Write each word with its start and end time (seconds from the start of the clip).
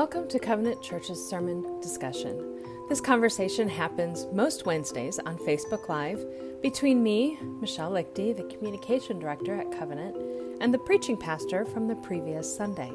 Welcome 0.00 0.28
to 0.28 0.38
Covenant 0.38 0.80
Church's 0.80 1.22
sermon 1.22 1.78
discussion. 1.82 2.64
This 2.88 3.02
conversation 3.02 3.68
happens 3.68 4.26
most 4.32 4.64
Wednesdays 4.64 5.18
on 5.18 5.36
Facebook 5.36 5.90
Live 5.90 6.24
between 6.62 7.02
me, 7.02 7.36
Michelle 7.60 7.90
Lichty, 7.90 8.34
the 8.34 8.44
communication 8.44 9.18
director 9.18 9.54
at 9.60 9.70
Covenant, 9.70 10.16
and 10.62 10.72
the 10.72 10.78
preaching 10.78 11.18
pastor 11.18 11.66
from 11.66 11.86
the 11.86 11.96
previous 11.96 12.56
Sunday. 12.56 12.90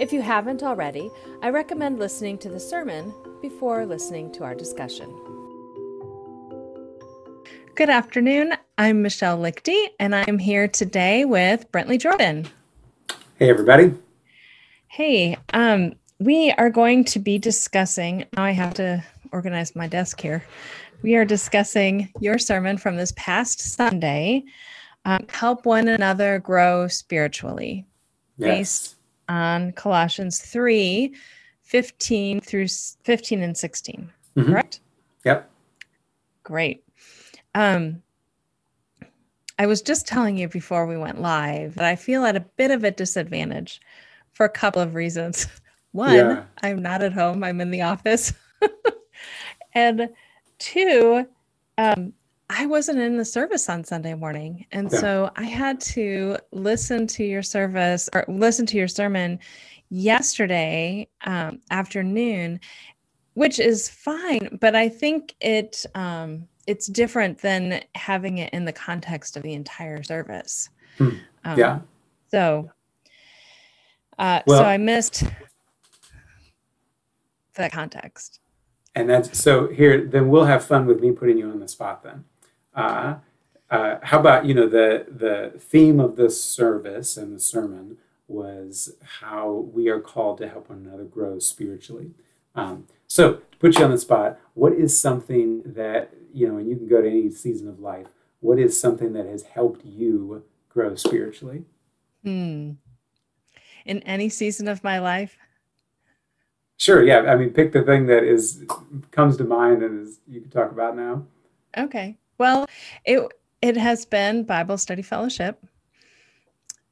If 0.00 0.12
you 0.12 0.22
haven't 0.22 0.64
already, 0.64 1.08
I 1.40 1.50
recommend 1.50 2.00
listening 2.00 2.38
to 2.38 2.48
the 2.48 2.58
sermon 2.58 3.14
before 3.40 3.86
listening 3.86 4.32
to 4.32 4.42
our 4.42 4.56
discussion. 4.56 5.08
Good 7.76 7.90
afternoon. 7.90 8.54
I'm 8.76 9.02
Michelle 9.02 9.38
Lichty, 9.38 9.90
and 10.00 10.16
I'm 10.16 10.40
here 10.40 10.66
today 10.66 11.24
with 11.24 11.70
Brentley 11.70 12.00
Jordan. 12.00 12.48
Hey, 13.38 13.50
everybody. 13.50 13.94
Hey, 14.88 15.36
um, 15.52 15.92
we 16.18 16.52
are 16.52 16.70
going 16.70 17.04
to 17.04 17.18
be 17.18 17.38
discussing. 17.38 18.24
Now 18.34 18.44
I 18.44 18.52
have 18.52 18.74
to 18.74 19.02
organize 19.32 19.74
my 19.74 19.86
desk 19.86 20.20
here. 20.20 20.44
We 21.02 21.16
are 21.16 21.24
discussing 21.24 22.10
your 22.20 22.38
sermon 22.38 22.78
from 22.78 22.96
this 22.96 23.12
past 23.16 23.60
Sunday. 23.60 24.44
Um, 25.04 25.26
help 25.28 25.66
one 25.66 25.88
another 25.88 26.38
grow 26.38 26.88
spiritually, 26.88 27.86
yes. 28.38 28.48
based 28.48 28.96
on 29.28 29.72
Colossians 29.72 30.40
3 30.40 31.14
15 31.62 32.40
through 32.40 32.68
15 32.68 33.42
and 33.42 33.56
16. 33.56 34.10
Mm-hmm. 34.36 34.50
Correct? 34.50 34.80
Yep. 35.24 35.50
Great. 36.42 36.84
Um, 37.54 38.02
I 39.58 39.66
was 39.66 39.82
just 39.82 40.06
telling 40.06 40.36
you 40.36 40.48
before 40.48 40.86
we 40.86 40.96
went 40.96 41.20
live 41.20 41.74
that 41.76 41.84
I 41.84 41.96
feel 41.96 42.24
at 42.24 42.36
a 42.36 42.40
bit 42.40 42.70
of 42.70 42.84
a 42.84 42.90
disadvantage 42.90 43.80
for 44.32 44.44
a 44.44 44.50
couple 44.50 44.82
of 44.82 44.94
reasons. 44.94 45.46
One, 45.94 46.12
yeah. 46.12 46.42
I'm 46.60 46.82
not 46.82 47.02
at 47.02 47.12
home, 47.12 47.44
I'm 47.44 47.60
in 47.60 47.70
the 47.70 47.82
office. 47.82 48.32
and 49.74 50.08
two, 50.58 51.24
um, 51.78 52.12
I 52.50 52.66
wasn't 52.66 52.98
in 52.98 53.16
the 53.16 53.24
service 53.24 53.68
on 53.68 53.84
Sunday 53.84 54.14
morning. 54.14 54.66
And 54.72 54.90
yeah. 54.90 54.98
so 54.98 55.30
I 55.36 55.44
had 55.44 55.80
to 55.82 56.36
listen 56.50 57.06
to 57.06 57.22
your 57.22 57.44
service 57.44 58.10
or 58.12 58.24
listen 58.26 58.66
to 58.66 58.76
your 58.76 58.88
sermon 58.88 59.38
yesterday 59.88 61.06
um, 61.26 61.60
afternoon, 61.70 62.58
which 63.34 63.60
is 63.60 63.88
fine. 63.88 64.58
But 64.60 64.74
I 64.74 64.88
think 64.88 65.36
it 65.40 65.86
um, 65.94 66.48
it's 66.66 66.88
different 66.88 67.38
than 67.38 67.84
having 67.94 68.38
it 68.38 68.52
in 68.52 68.64
the 68.64 68.72
context 68.72 69.36
of 69.36 69.44
the 69.44 69.54
entire 69.54 70.02
service. 70.02 70.70
Hmm. 70.98 71.10
Um, 71.44 71.58
yeah. 71.58 71.78
So, 72.32 72.68
uh, 74.18 74.40
well, 74.44 74.58
so 74.58 74.64
I 74.64 74.76
missed 74.76 75.22
that 77.62 77.72
context. 77.72 78.40
And 78.94 79.10
that's 79.10 79.38
so 79.38 79.68
here, 79.68 80.04
then 80.04 80.28
we'll 80.28 80.44
have 80.44 80.64
fun 80.64 80.86
with 80.86 81.00
me 81.00 81.10
putting 81.10 81.38
you 81.38 81.50
on 81.50 81.60
the 81.60 81.68
spot 81.68 82.02
then. 82.02 82.24
Uh, 82.74 83.16
uh, 83.70 83.96
how 84.02 84.20
about, 84.20 84.44
you 84.44 84.54
know, 84.54 84.68
the, 84.68 85.06
the 85.08 85.58
theme 85.58 85.98
of 85.98 86.16
this 86.16 86.42
service 86.44 87.16
and 87.16 87.34
the 87.34 87.40
sermon 87.40 87.96
was 88.28 88.94
how 89.20 89.50
we 89.72 89.88
are 89.88 90.00
called 90.00 90.38
to 90.38 90.48
help 90.48 90.70
one 90.70 90.86
another 90.86 91.04
grow 91.04 91.38
spiritually. 91.38 92.12
Um, 92.54 92.86
so 93.06 93.34
to 93.34 93.58
put 93.58 93.78
you 93.78 93.84
on 93.84 93.90
the 93.90 93.98
spot, 93.98 94.38
what 94.54 94.72
is 94.72 94.98
something 94.98 95.62
that, 95.66 96.14
you 96.32 96.48
know, 96.48 96.56
and 96.56 96.68
you 96.68 96.76
can 96.76 96.88
go 96.88 97.02
to 97.02 97.08
any 97.08 97.30
season 97.30 97.68
of 97.68 97.80
life, 97.80 98.08
what 98.40 98.58
is 98.58 98.78
something 98.78 99.12
that 99.14 99.26
has 99.26 99.42
helped 99.42 99.84
you 99.84 100.44
grow 100.68 100.94
spiritually? 100.94 101.64
Hmm. 102.22 102.72
In 103.84 104.02
any 104.02 104.28
season 104.28 104.68
of 104.68 104.84
my 104.84 104.98
life? 104.98 105.36
Sure. 106.76 107.02
Yeah. 107.02 107.20
I 107.20 107.36
mean, 107.36 107.50
pick 107.50 107.72
the 107.72 107.82
thing 107.82 108.06
that 108.06 108.24
is 108.24 108.64
comes 109.10 109.36
to 109.36 109.44
mind 109.44 109.82
and 109.82 110.06
is 110.06 110.20
you 110.26 110.40
can 110.40 110.50
talk 110.50 110.70
about 110.70 110.96
now. 110.96 111.24
Okay. 111.76 112.16
Well, 112.38 112.66
it 113.04 113.30
it 113.62 113.76
has 113.76 114.04
been 114.04 114.44
Bible 114.44 114.76
Study 114.76 115.02
Fellowship. 115.02 115.64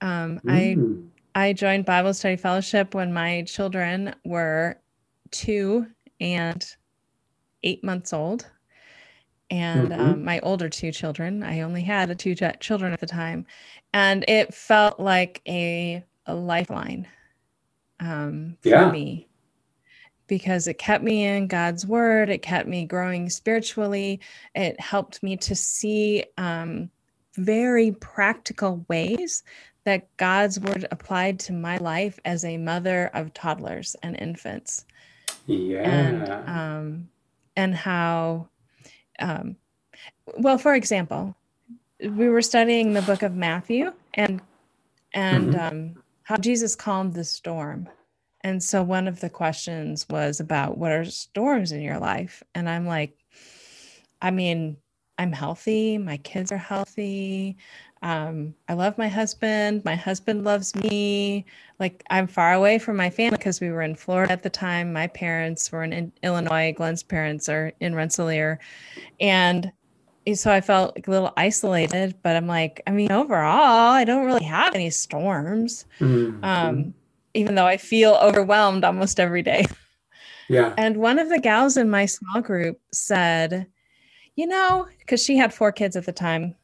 Um, 0.00 0.41
mm. 0.44 1.09
I 1.34 1.48
I 1.48 1.53
joined 1.53 1.84
Bible 1.84 2.15
Study 2.15 2.37
Fellowship 2.37 2.94
when 2.94 3.12
my 3.12 3.43
children 3.43 4.15
were 4.25 4.78
two 5.31 5.87
and 6.20 6.64
eight 7.64 7.82
months 7.82 8.12
old, 8.12 8.49
and 9.50 9.88
mm-hmm. 9.88 10.00
um, 10.00 10.25
my 10.25 10.41
older 10.41 10.69
two 10.69 10.93
children. 10.93 11.43
I 11.43 11.60
only 11.60 11.82
had 11.82 12.16
two 12.19 12.34
children 12.34 12.93
at 12.93 13.00
the 13.00 13.06
time, 13.06 13.47
and 13.93 14.25
it 14.28 14.54
felt 14.54 15.00
like 15.00 15.43
a 15.49 16.04
a 16.26 16.34
lifeline 16.34 17.09
um, 17.99 18.56
for 18.62 18.69
yeah. 18.69 18.91
me 18.91 19.28
because 20.32 20.66
it 20.66 20.78
kept 20.78 21.04
me 21.04 21.25
in 21.26 21.47
God's 21.47 21.87
word. 21.87 22.31
It 22.31 22.41
kept 22.41 22.66
me 22.66 22.87
growing 22.87 23.28
spiritually. 23.28 24.19
It 24.54 24.81
helped 24.81 25.22
me 25.22 25.37
to 25.37 25.54
see 25.54 26.25
um, 26.38 26.88
very 27.37 27.93
practical 27.93 28.82
ways 28.88 29.43
that 29.84 30.09
God's 30.16 30.59
word 30.59 30.87
applied 30.91 31.38
to 31.41 31.53
my 31.53 31.76
life 31.76 32.19
as 32.25 32.47
a 32.47 32.56
mother 32.56 33.10
of 33.12 33.34
toddlers 33.34 33.94
and 34.03 34.19
infants. 34.19 34.87
Yeah. 35.44 35.82
And, 35.82 36.49
um, 36.49 37.09
and 37.54 37.75
how, 37.75 38.49
um, 39.19 39.56
well, 40.38 40.56
for 40.56 40.75
example, 40.75 41.37
we 42.03 42.31
were 42.31 42.41
studying 42.41 42.94
the 42.94 43.03
book 43.03 43.22
of 43.22 43.34
Matthew 43.34 43.93
and, 44.14 44.41
and, 45.12 45.53
mm-hmm. 45.53 45.60
um, 45.60 46.03
how 46.22 46.38
Jesus 46.38 46.75
calmed 46.75 47.12
the 47.12 47.25
storm 47.25 47.87
and 48.44 48.62
so 48.62 48.82
one 48.82 49.06
of 49.06 49.20
the 49.20 49.30
questions 49.30 50.06
was 50.08 50.41
about 50.41 50.78
what 50.78 50.92
are 50.92 51.04
storms 51.04 51.72
in 51.72 51.80
your 51.80 51.98
life? 51.98 52.42
And 52.54 52.69
I'm 52.69 52.86
like, 52.86 53.16
I 54.20 54.30
mean, 54.30 54.76
I'm 55.19 55.32
healthy. 55.32 55.98
My 55.98 56.16
kids 56.19 56.50
are 56.50 56.58
healthy. 56.58 57.56
Um, 58.02 58.54
I 58.69 58.75
love 58.75 58.98
my 58.98 59.06
husband. 59.06 59.84
My 59.84 59.94
husband 59.94 60.42
loves 60.42 60.75
me. 60.75 61.44
Like 61.78 62.02
I'm 62.10 62.26
far 62.26 62.52
away 62.52 62.78
from 62.78 62.97
my 62.97 63.10
family 63.10 63.36
because 63.36 63.60
we 63.60 63.70
were 63.70 63.82
in 63.82 63.94
Florida 63.94 64.32
at 64.32 64.42
the 64.42 64.50
time. 64.50 64.92
My 64.92 65.06
parents 65.06 65.70
were 65.70 65.84
in, 65.84 65.92
in 65.92 66.12
Illinois. 66.22 66.72
Glenn's 66.76 67.04
parents 67.04 67.48
are 67.48 67.72
in 67.78 67.94
Rensselaer, 67.94 68.58
and 69.20 69.70
so 70.34 70.52
I 70.52 70.60
felt 70.60 70.97
like 70.97 71.06
a 71.06 71.10
little 71.10 71.32
isolated. 71.36 72.16
But 72.22 72.34
I'm 72.34 72.48
like, 72.48 72.82
I 72.88 72.91
mean, 72.91 73.12
overall, 73.12 73.92
I 73.92 74.04
don't 74.04 74.26
really 74.26 74.44
have 74.44 74.75
any 74.75 74.91
storms. 74.91 75.84
Mm-hmm. 76.00 76.44
Um, 76.44 76.94
even 77.34 77.54
though 77.54 77.66
I 77.66 77.76
feel 77.76 78.19
overwhelmed 78.22 78.84
almost 78.84 79.20
every 79.20 79.43
day. 79.43 79.66
Yeah. 80.48 80.75
And 80.76 80.97
one 80.98 81.19
of 81.19 81.28
the 81.28 81.38
gals 81.38 81.76
in 81.76 81.88
my 81.88 82.06
small 82.06 82.43
group 82.43 82.81
said, 82.93 83.66
you 84.37 84.47
know, 84.47 84.87
because 84.98 85.22
she 85.22 85.37
had 85.37 85.53
four 85.53 85.72
kids 85.72 85.97
at 85.97 86.04
the 86.04 86.12
time, 86.12 86.54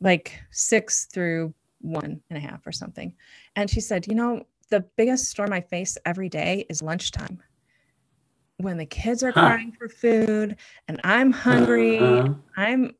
like 0.00 0.40
six 0.50 1.06
through 1.06 1.54
one 1.80 2.20
and 2.30 2.36
a 2.36 2.40
half 2.40 2.66
or 2.66 2.72
something. 2.72 3.14
And 3.56 3.68
she 3.68 3.80
said, 3.80 4.06
you 4.06 4.14
know, 4.14 4.44
the 4.70 4.84
biggest 4.96 5.26
storm 5.26 5.52
I 5.52 5.60
face 5.60 5.98
every 6.06 6.28
day 6.28 6.66
is 6.68 6.82
lunchtime. 6.82 7.42
When 8.58 8.78
the 8.78 8.86
kids 8.86 9.22
are 9.22 9.32
huh. 9.32 9.40
crying 9.40 9.72
for 9.72 9.88
food 9.88 10.56
and 10.88 11.00
I'm 11.04 11.32
hungry, 11.32 11.98
uh-huh. 11.98 12.34
I'm 12.56 12.94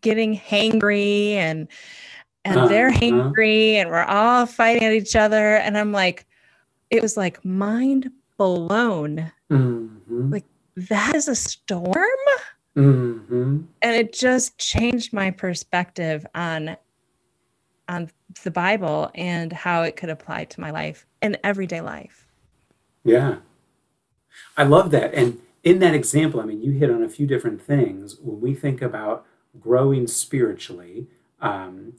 getting 0.00 0.36
hangry 0.36 1.32
and 1.32 1.68
and 2.44 2.58
uh-huh. 2.58 2.68
they're 2.68 2.92
hangry 2.92 3.74
and 3.74 3.90
we're 3.90 4.04
all 4.04 4.46
fighting 4.46 4.84
at 4.84 4.92
each 4.92 5.16
other. 5.16 5.56
And 5.56 5.76
I'm 5.76 5.90
like, 5.90 6.26
it 6.90 7.02
was 7.02 7.16
like 7.16 7.44
mind 7.44 8.10
blown. 8.36 9.32
Mm-hmm. 9.50 10.32
Like 10.32 10.44
that 10.76 11.14
is 11.14 11.28
a 11.28 11.34
storm. 11.34 11.94
Mm-hmm. 12.76 13.62
And 13.82 13.96
it 13.96 14.12
just 14.12 14.58
changed 14.58 15.12
my 15.12 15.30
perspective 15.30 16.26
on 16.34 16.76
on 17.88 18.10
the 18.42 18.50
Bible 18.50 19.10
and 19.14 19.52
how 19.52 19.82
it 19.82 19.96
could 19.96 20.10
apply 20.10 20.44
to 20.44 20.60
my 20.60 20.70
life 20.70 21.06
and 21.22 21.38
everyday 21.44 21.80
life. 21.80 22.26
Yeah. 23.04 23.36
I 24.56 24.64
love 24.64 24.90
that. 24.90 25.14
And 25.14 25.38
in 25.62 25.78
that 25.78 25.94
example, 25.94 26.40
I 26.40 26.44
mean, 26.44 26.60
you 26.60 26.72
hit 26.72 26.90
on 26.90 27.02
a 27.02 27.08
few 27.08 27.26
different 27.26 27.62
things. 27.62 28.16
When 28.20 28.40
we 28.40 28.54
think 28.54 28.82
about 28.82 29.24
growing 29.60 30.06
spiritually, 30.08 31.06
um, 31.40 31.94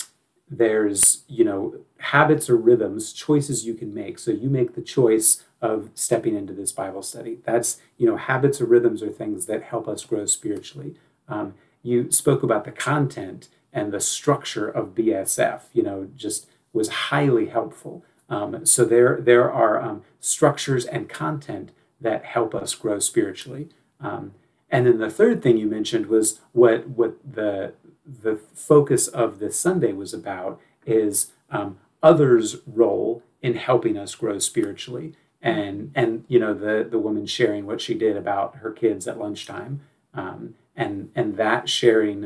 there's 0.50 1.24
you 1.28 1.44
know 1.44 1.76
habits 2.00 2.50
or 2.50 2.58
rhythms 2.58 3.14
choices 3.14 3.66
you 3.66 3.74
can 3.74 3.94
make. 3.94 4.20
So 4.20 4.32
you 4.32 4.50
make 4.50 4.76
the 4.76 4.82
choice 4.82 5.44
of 5.62 5.90
stepping 5.96 6.36
into 6.36 6.54
this 6.54 6.72
bible 6.72 7.02
study. 7.02 7.40
That's 7.44 7.80
you 7.98 8.08
know 8.08 8.18
habits 8.18 8.62
or 8.62 8.66
rhythms 8.66 9.02
are 9.02 9.10
things 9.10 9.46
that 9.48 9.64
help 9.64 9.88
us 9.88 10.06
grow 10.06 10.26
spiritually. 10.26 10.96
Um, 11.28 11.56
you 11.82 12.12
spoke 12.12 12.44
about 12.44 12.66
the 12.66 12.72
content 12.72 13.50
and 13.74 13.92
the 13.92 14.00
structure 14.00 14.68
of 14.68 14.96
bsf 14.96 15.62
you 15.74 15.84
know 15.84 16.08
just 16.16 16.48
was 16.74 16.90
highly 16.90 17.48
helpful. 17.48 18.04
Um, 18.30 18.66
so 18.66 18.86
there 18.86 19.20
there 19.20 19.52
are 19.52 19.82
um, 19.82 20.04
structures 20.20 20.86
and 20.86 21.10
content 21.10 21.72
that 22.00 22.26
help 22.26 22.54
us 22.54 22.76
grow 22.76 23.00
spiritually. 23.00 23.70
Um, 24.00 24.34
and 24.70 24.86
then 24.86 25.00
the 25.00 25.10
third 25.10 25.42
thing 25.42 25.58
you 25.58 25.68
mentioned 25.68 26.08
was 26.08 26.40
what 26.52 26.88
what 26.90 27.18
the 27.26 27.74
the 28.06 28.40
focus 28.54 29.08
of 29.08 29.40
this 29.40 29.60
Sunday 29.60 29.94
was 29.94 30.14
about 30.14 30.62
is 30.86 31.32
um, 31.50 31.78
others' 32.10 32.50
role 32.84 33.10
in 33.42 33.54
helping 33.56 33.96
us 34.04 34.16
grow 34.16 34.38
spiritually. 34.40 35.10
and 35.42 35.92
and 36.00 36.12
you 36.28 36.40
know 36.44 36.54
the 36.66 36.76
the 36.94 37.02
woman 37.08 37.26
sharing 37.38 37.64
what 37.70 37.80
she 37.86 37.94
did 38.06 38.16
about 38.18 38.50
her 38.62 38.72
kids 38.82 39.08
at 39.08 39.20
lunchtime 39.24 39.74
um, 40.22 40.40
and 40.84 40.96
and 41.20 41.28
that 41.44 41.62
sharing 41.80 42.20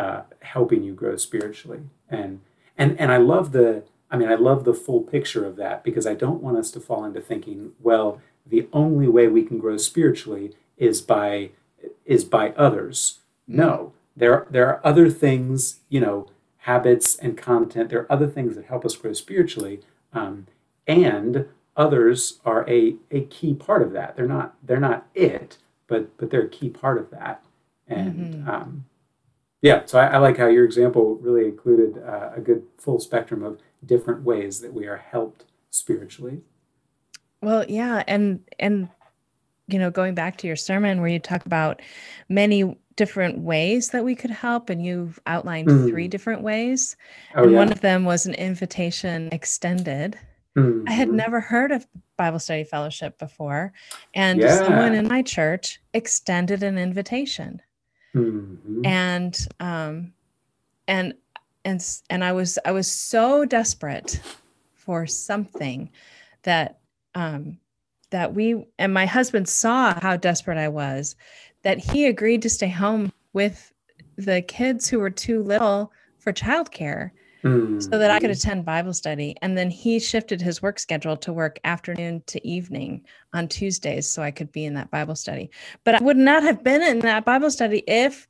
uh, 0.00 0.20
helping 0.54 0.82
you 0.86 0.94
grow 1.02 1.14
spiritually 1.28 1.82
and 2.18 2.32
and 2.80 2.90
and 3.00 3.10
I 3.16 3.18
love 3.32 3.46
the 3.58 3.70
I 4.12 4.14
mean 4.18 4.30
I 4.34 4.38
love 4.48 4.60
the 4.64 4.78
full 4.86 5.02
picture 5.02 5.44
of 5.50 5.54
that 5.62 5.76
because 5.88 6.06
I 6.12 6.14
don't 6.24 6.42
want 6.46 6.56
us 6.62 6.70
to 6.74 6.80
fall 6.88 7.04
into 7.08 7.20
thinking 7.30 7.72
well 7.88 8.08
the 8.54 8.66
only 8.72 9.08
way 9.16 9.26
we 9.28 9.42
can 9.48 9.58
grow 9.64 9.76
spiritually 9.90 10.46
is 10.88 10.96
by 11.14 11.50
is 12.14 12.24
by 12.38 12.46
others 12.66 12.96
no 13.46 13.92
there 14.16 14.46
there 14.54 14.68
are 14.70 14.80
other 14.90 15.08
things 15.24 15.80
you 15.94 16.00
know 16.04 16.16
habits 16.68 17.16
and 17.16 17.36
content 17.36 17.88
there 17.88 18.00
are 18.00 18.12
other 18.12 18.28
things 18.28 18.54
that 18.54 18.66
help 18.66 18.84
us 18.84 18.94
grow 18.94 19.12
spiritually 19.12 19.80
um, 20.12 20.46
and 20.86 21.46
others 21.78 22.40
are 22.44 22.68
a, 22.68 22.96
a 23.10 23.20
key 23.22 23.54
part 23.54 23.82
of 23.82 23.92
that. 23.92 24.16
They're 24.16 24.26
not 24.26 24.56
they're 24.62 24.80
not 24.80 25.06
it, 25.14 25.58
but 25.86 26.14
but 26.18 26.30
they're 26.30 26.42
a 26.42 26.48
key 26.48 26.68
part 26.68 26.98
of 26.98 27.10
that. 27.10 27.42
And 27.86 28.34
mm-hmm. 28.34 28.50
um, 28.50 28.84
yeah, 29.62 29.82
so 29.86 29.98
I, 29.98 30.06
I, 30.08 30.18
like 30.18 30.36
how 30.36 30.46
your 30.46 30.64
example 30.64 31.16
really 31.16 31.46
included 31.46 32.02
uh, 32.02 32.32
a 32.36 32.40
good 32.40 32.64
full 32.76 33.00
spectrum 33.00 33.42
of 33.42 33.60
different 33.84 34.22
ways 34.22 34.60
that 34.60 34.74
we 34.74 34.86
are 34.86 34.98
helped 34.98 35.44
spiritually. 35.70 36.42
Well, 37.40 37.64
yeah, 37.68 38.02
and 38.06 38.40
and 38.58 38.88
you 39.68 39.78
know, 39.78 39.90
going 39.90 40.14
back 40.14 40.36
to 40.38 40.46
your 40.46 40.56
sermon 40.56 41.00
where 41.00 41.10
you 41.10 41.18
talk 41.18 41.46
about 41.46 41.80
many 42.28 42.76
different 42.98 43.38
ways 43.38 43.88
that 43.90 44.04
we 44.04 44.14
could 44.14 44.30
help, 44.30 44.68
and 44.68 44.84
you've 44.84 45.18
outlined 45.26 45.68
mm-hmm. 45.68 45.88
three 45.88 46.08
different 46.08 46.42
ways, 46.42 46.96
oh, 47.34 47.44
and 47.44 47.52
yeah. 47.52 47.56
one 47.56 47.72
of 47.72 47.80
them 47.80 48.04
was 48.04 48.26
an 48.26 48.34
invitation 48.34 49.30
extended. 49.32 50.18
Mm-hmm. 50.58 50.88
I 50.88 50.92
had 50.92 51.08
mm-hmm. 51.08 51.16
never 51.16 51.40
heard 51.40 51.72
of 51.72 51.86
Bible 52.18 52.40
Study 52.40 52.64
Fellowship 52.64 53.18
before. 53.18 53.72
And 54.12 54.40
yeah. 54.40 54.56
someone 54.56 54.92
in 54.92 55.08
my 55.08 55.22
church 55.22 55.80
extended 55.94 56.62
an 56.62 56.76
invitation. 56.76 57.62
Mm-hmm. 58.14 58.84
And 58.84 59.38
um 59.60 60.12
and 60.88 61.14
and 61.64 61.80
and 62.10 62.24
I 62.24 62.32
was 62.32 62.58
I 62.64 62.72
was 62.72 62.90
so 62.90 63.44
desperate 63.44 64.20
for 64.74 65.06
something 65.06 65.90
that 66.42 66.80
um 67.14 67.58
that 68.10 68.34
we 68.34 68.66
and 68.78 68.92
my 68.92 69.06
husband 69.06 69.48
saw 69.48 69.98
how 70.00 70.16
desperate 70.16 70.58
I 70.58 70.68
was 70.68 71.14
that 71.62 71.78
he 71.78 72.06
agreed 72.06 72.42
to 72.42 72.50
stay 72.50 72.68
home 72.68 73.12
with 73.32 73.72
the 74.16 74.42
kids 74.42 74.88
who 74.88 74.98
were 74.98 75.10
too 75.10 75.42
little 75.42 75.92
for 76.18 76.32
childcare 76.32 77.10
mm. 77.42 77.82
so 77.82 77.98
that 77.98 78.10
I 78.10 78.18
could 78.18 78.30
attend 78.30 78.64
Bible 78.64 78.92
study. 78.92 79.36
And 79.42 79.56
then 79.56 79.70
he 79.70 79.98
shifted 80.00 80.40
his 80.40 80.60
work 80.62 80.78
schedule 80.78 81.16
to 81.18 81.32
work 81.32 81.58
afternoon 81.64 82.22
to 82.26 82.46
evening 82.46 83.04
on 83.32 83.48
Tuesdays 83.48 84.08
so 84.08 84.22
I 84.22 84.30
could 84.30 84.52
be 84.52 84.64
in 84.64 84.74
that 84.74 84.90
Bible 84.90 85.14
study. 85.14 85.50
But 85.84 85.96
I 85.96 86.02
would 86.02 86.16
not 86.16 86.42
have 86.42 86.62
been 86.62 86.82
in 86.82 87.00
that 87.00 87.24
Bible 87.24 87.50
study 87.50 87.82
if 87.86 88.28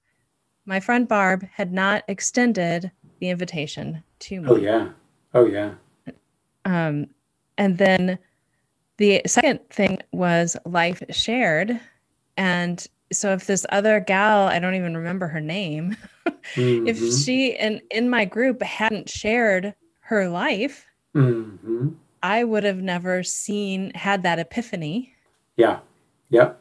my 0.66 0.80
friend 0.80 1.08
Barb 1.08 1.46
had 1.52 1.72
not 1.72 2.04
extended 2.08 2.90
the 3.20 3.30
invitation 3.30 4.02
to 4.20 4.40
me. 4.40 4.48
Oh, 4.48 4.56
yeah. 4.56 4.90
Oh, 5.34 5.46
yeah. 5.46 5.74
Um, 6.64 7.06
and 7.56 7.78
then 7.78 8.18
the 8.98 9.22
second 9.26 9.60
thing 9.70 9.98
was 10.12 10.56
life 10.66 11.02
shared. 11.10 11.80
And 12.36 12.86
so 13.12 13.32
if 13.32 13.46
this 13.46 13.64
other 13.70 14.00
gal, 14.00 14.48
I 14.48 14.58
don't 14.58 14.74
even 14.74 14.96
remember 14.96 15.28
her 15.28 15.40
name, 15.40 15.96
mm-hmm. 16.54 16.86
if 16.86 16.98
she 17.24 17.56
and 17.56 17.80
in 17.90 18.10
my 18.10 18.24
group 18.24 18.62
hadn't 18.62 19.08
shared 19.08 19.74
her 20.00 20.28
life, 20.28 20.86
mm-hmm. 21.14 21.90
I 22.22 22.44
would 22.44 22.64
have 22.64 22.78
never 22.78 23.22
seen 23.22 23.92
had 23.94 24.22
that 24.24 24.38
epiphany. 24.38 25.14
Yeah. 25.56 25.80
Yeah. 26.30 26.52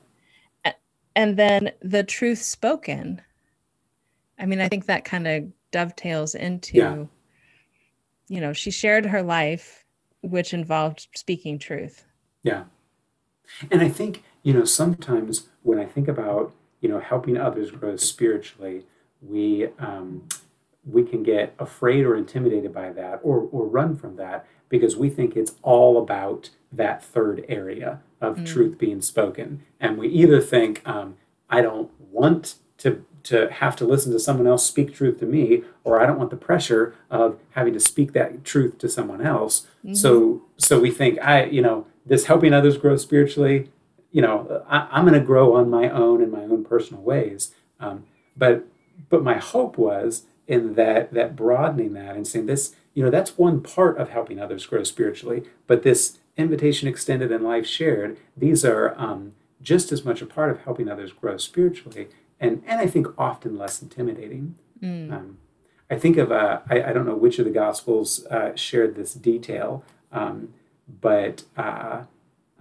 And 1.16 1.36
then 1.36 1.72
the 1.82 2.04
truth 2.04 2.42
spoken. 2.44 3.22
I 4.40 4.46
mean, 4.46 4.62
I 4.62 4.68
think 4.68 4.86
that 4.86 5.04
kind 5.04 5.28
of 5.28 5.46
dovetails 5.72 6.36
into, 6.36 6.78
yeah. 6.78 7.06
you 8.28 8.40
know, 8.40 8.54
she 8.54 8.70
shared 8.70 9.06
her 9.06 9.24
life, 9.24 9.84
which 10.22 10.54
involved 10.54 11.08
speaking 11.16 11.58
truth. 11.58 12.06
Yeah. 12.44 12.66
And 13.72 13.82
I 13.82 13.90
think, 13.90 14.24
you 14.48 14.54
know, 14.54 14.64
sometimes 14.64 15.50
when 15.64 15.78
I 15.78 15.84
think 15.84 16.08
about, 16.08 16.54
you 16.80 16.88
know, 16.88 17.02
helping 17.02 17.36
others 17.36 17.70
grow 17.70 17.98
spiritually, 17.98 18.86
we 19.22 19.68
um, 19.78 20.30
we 20.86 21.04
can 21.04 21.22
get 21.22 21.54
afraid 21.60 22.06
or 22.06 22.16
intimidated 22.16 22.74
by 22.74 22.94
that 22.94 23.20
or, 23.24 23.50
or 23.52 23.68
run 23.68 23.98
from 23.98 24.16
that 24.16 24.48
because 24.70 24.96
we 24.96 25.10
think 25.10 25.36
it's 25.36 25.56
all 25.64 25.98
about 25.98 26.52
that 26.72 27.04
third 27.04 27.44
area 27.50 28.00
of 28.22 28.38
mm. 28.38 28.46
truth 28.46 28.78
being 28.78 29.02
spoken. 29.02 29.64
And 29.82 29.98
we 29.98 30.08
either 30.08 30.40
think, 30.40 30.82
um, 30.88 31.18
I 31.50 31.62
don't 31.62 31.92
want 32.10 32.56
to, 32.78 33.04
to 33.24 33.52
have 33.52 33.76
to 33.76 33.86
listen 33.86 34.14
to 34.14 34.20
someone 34.20 34.48
else 34.48 34.66
speak 34.66 34.94
truth 34.94 35.20
to 35.20 35.26
me, 35.26 35.64
or 35.84 36.02
I 36.02 36.06
don't 36.06 36.20
want 36.20 36.30
the 36.30 36.38
pressure 36.38 36.96
of 37.10 37.38
having 37.50 37.74
to 37.74 37.82
speak 37.82 38.14
that 38.14 38.46
truth 38.46 38.78
to 38.78 38.88
someone 38.88 39.22
else. 39.22 39.68
Mm-hmm. 39.84 39.96
So, 39.96 40.44
so 40.56 40.80
we 40.80 40.92
think, 40.92 41.20
I, 41.22 41.44
you 41.44 41.62
know, 41.62 41.86
this 42.06 42.28
helping 42.28 42.54
others 42.54 42.78
grow 42.78 42.96
spiritually, 42.96 43.72
you 44.12 44.22
know, 44.22 44.64
I, 44.68 45.00
am 45.00 45.06
going 45.06 45.20
to 45.20 45.26
grow 45.26 45.56
on 45.56 45.70
my 45.70 45.90
own 45.90 46.22
in 46.22 46.32
my 46.32 46.44
own 46.44 46.64
personal 46.64 47.02
ways. 47.02 47.54
Um, 47.80 48.06
but 48.36 48.66
but 49.10 49.24
my 49.24 49.38
hope 49.38 49.78
was 49.78 50.24
in 50.48 50.76
that 50.76 51.14
that 51.14 51.36
broadening 51.36 51.94
that 51.94 52.16
and 52.16 52.28
saying 52.28 52.46
this, 52.46 52.76
you 52.94 53.04
know, 53.04 53.10
that's 53.10 53.38
one 53.38 53.62
part 53.62 53.98
of 53.98 54.10
helping 54.10 54.40
others 54.40 54.66
grow 54.66 54.84
spiritually. 54.84 55.44
But 55.68 55.84
this 55.84 56.20
invitation 56.38 56.88
extended 56.88 57.32
and 57.32 57.44
life 57.44 57.66
shared, 57.66 58.18
these 58.36 58.64
are 58.64 58.96
um, 58.98 59.34
just 59.62 59.92
as 59.92 60.06
much 60.06 60.22
a 60.22 60.26
part 60.26 60.52
of 60.52 60.62
helping 60.62 60.90
others 60.90 61.12
grow 61.12 61.38
spiritually, 61.38 62.08
and 62.40 62.64
and 62.66 62.80
I 62.80 62.88
think 62.88 63.08
often 63.18 63.58
less 63.58 63.82
intimidating. 63.82 64.56
Mm. 64.82 65.12
Um, 65.12 65.38
I 65.90 65.98
think 65.98 66.18
of 66.18 66.32
uh, 66.32 66.62
I, 66.70 66.84
I 66.84 66.94
don't 66.94 67.06
know 67.06 67.16
which 67.16 67.40
of 67.40 67.46
the 67.46 67.52
Gospels 67.52 68.26
uh, 68.28 68.56
shared 68.56 68.96
this 68.96 69.14
detail, 69.14 69.84
um, 70.12 70.54
but 70.88 71.44
uh, 71.56 72.04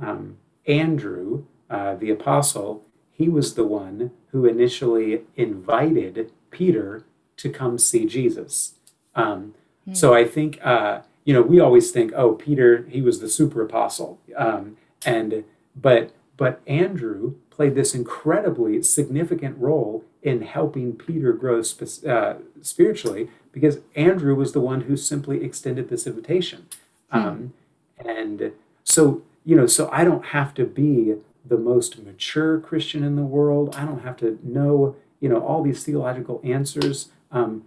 um, 0.00 0.38
Andrew, 0.66 1.44
uh, 1.70 1.94
the 1.94 2.10
apostle, 2.10 2.84
he 3.12 3.28
was 3.28 3.54
the 3.54 3.64
one 3.66 4.10
who 4.30 4.44
initially 4.44 5.22
invited 5.36 6.32
Peter 6.50 7.04
to 7.38 7.50
come 7.50 7.78
see 7.78 8.06
Jesus. 8.06 8.74
Um, 9.14 9.54
mm. 9.88 9.96
So 9.96 10.14
I 10.14 10.24
think, 10.24 10.58
uh, 10.62 11.00
you 11.24 11.34
know, 11.34 11.42
we 11.42 11.60
always 11.60 11.90
think, 11.90 12.12
oh, 12.14 12.32
Peter, 12.34 12.86
he 12.88 13.00
was 13.00 13.20
the 13.20 13.28
super 13.28 13.62
apostle, 13.62 14.20
um, 14.36 14.76
and 15.04 15.44
but 15.74 16.12
but 16.36 16.60
Andrew 16.66 17.34
played 17.50 17.74
this 17.74 17.94
incredibly 17.94 18.82
significant 18.82 19.58
role 19.58 20.04
in 20.22 20.42
helping 20.42 20.92
Peter 20.94 21.32
grow 21.32 21.62
sp- 21.64 22.04
uh, 22.06 22.34
spiritually 22.60 23.30
because 23.52 23.78
Andrew 23.94 24.34
was 24.34 24.52
the 24.52 24.60
one 24.60 24.82
who 24.82 24.96
simply 24.96 25.42
extended 25.42 25.88
this 25.88 26.06
invitation. 26.06 26.66
Hmm. 27.10 27.18
Um, 27.18 27.52
and 27.98 28.52
so, 28.84 29.22
you 29.46 29.54
know, 29.54 29.66
so 29.66 29.88
I 29.92 30.04
don't 30.04 30.26
have 30.26 30.52
to 30.54 30.66
be 30.66 31.14
the 31.48 31.56
most 31.56 32.02
mature 32.02 32.58
Christian 32.58 33.04
in 33.04 33.14
the 33.14 33.22
world. 33.22 33.76
I 33.76 33.84
don't 33.84 34.02
have 34.02 34.16
to 34.18 34.38
know, 34.42 34.96
you 35.20 35.28
know, 35.28 35.40
all 35.40 35.62
these 35.62 35.84
theological 35.84 36.40
answers. 36.42 37.10
Um, 37.30 37.64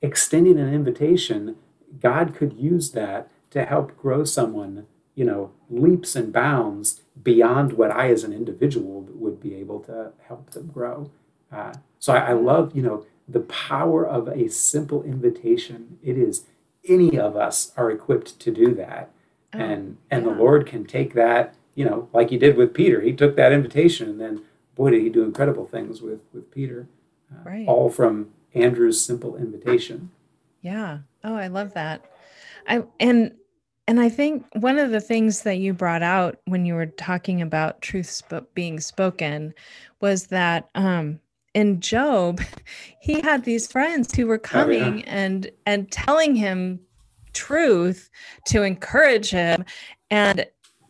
extending 0.00 0.58
an 0.58 0.72
invitation, 0.72 1.56
God 2.00 2.34
could 2.34 2.54
use 2.54 2.92
that 2.92 3.30
to 3.50 3.66
help 3.66 3.96
grow 3.98 4.24
someone, 4.24 4.86
you 5.14 5.26
know, 5.26 5.52
leaps 5.68 6.16
and 6.16 6.32
bounds 6.32 7.02
beyond 7.22 7.74
what 7.74 7.90
I 7.90 8.10
as 8.10 8.24
an 8.24 8.32
individual 8.32 9.06
would 9.10 9.42
be 9.42 9.54
able 9.56 9.80
to 9.80 10.12
help 10.26 10.52
them 10.52 10.68
grow. 10.68 11.10
Uh, 11.52 11.74
so 11.98 12.14
I, 12.14 12.30
I 12.30 12.32
love, 12.32 12.74
you 12.74 12.82
know, 12.82 13.04
the 13.28 13.40
power 13.40 14.06
of 14.06 14.26
a 14.28 14.48
simple 14.48 15.02
invitation. 15.02 15.98
It 16.02 16.16
is 16.16 16.46
any 16.88 17.18
of 17.18 17.36
us 17.36 17.72
are 17.76 17.90
equipped 17.90 18.40
to 18.40 18.50
do 18.50 18.74
that. 18.76 19.10
Oh, 19.54 19.58
and 19.58 19.96
and 20.10 20.24
yeah. 20.24 20.32
the 20.32 20.38
Lord 20.38 20.66
can 20.66 20.84
take 20.84 21.14
that 21.14 21.54
you 21.74 21.84
know, 21.84 22.08
like 22.12 22.30
he 22.30 22.36
did 22.36 22.56
with 22.56 22.74
Peter. 22.74 23.00
He 23.00 23.12
took 23.12 23.36
that 23.36 23.52
invitation 23.52 24.08
and 24.08 24.20
then, 24.20 24.42
boy, 24.74 24.90
did 24.90 25.02
he 25.02 25.08
do 25.08 25.22
incredible 25.22 25.66
things 25.66 26.02
with, 26.02 26.20
with 26.32 26.50
Peter. 26.50 26.86
Uh, 27.32 27.42
right. 27.42 27.68
All 27.68 27.88
from 27.88 28.30
Andrew's 28.54 29.02
simple 29.02 29.36
invitation. 29.36 30.10
Yeah. 30.62 30.98
Oh, 31.24 31.34
I 31.34 31.46
love 31.46 31.74
that. 31.74 32.04
I 32.68 32.82
and 32.98 33.32
and 33.88 33.98
I 33.98 34.08
think 34.08 34.44
one 34.56 34.78
of 34.78 34.90
the 34.90 35.00
things 35.00 35.42
that 35.42 35.56
you 35.56 35.72
brought 35.72 36.02
out 36.02 36.38
when 36.44 36.66
you 36.66 36.74
were 36.74 36.86
talking 36.86 37.40
about 37.40 37.80
truths 37.80 38.22
being 38.54 38.78
spoken 38.78 39.54
was 40.00 40.26
that 40.26 40.68
um, 40.74 41.18
in 41.54 41.80
Job, 41.80 42.40
he 43.00 43.20
had 43.22 43.44
these 43.44 43.70
friends 43.70 44.14
who 44.14 44.26
were 44.26 44.38
coming 44.38 44.82
oh, 44.82 44.96
yeah. 44.96 45.04
and 45.06 45.50
and 45.64 45.90
telling 45.90 46.34
him 46.34 46.80
truth 47.32 48.10
to 48.46 48.62
encourage 48.62 49.30
him, 49.30 49.64
and 50.10 50.46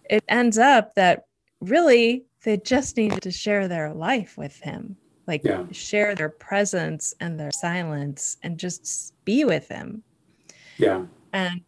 it 0.09 0.25
ends 0.29 0.59
up 0.59 0.95
that 0.95 1.25
really 1.61 2.25
they 2.43 2.57
just 2.57 2.97
needed 2.97 3.23
to 3.23 3.31
share 3.31 3.69
their 3.69 3.93
life 3.93 4.37
with 4.37 4.57
him 4.61 4.97
like 5.27 5.45
yeah. 5.45 5.65
share 5.71 6.15
their 6.15 6.31
presence 6.31 7.15
and 7.21 7.39
their 7.39 7.53
silence 7.53 8.39
and 8.43 8.59
just 8.59 9.15
be 9.25 9.45
with 9.45 9.69
him 9.69 10.03
yeah 10.79 11.05
and 11.33 11.61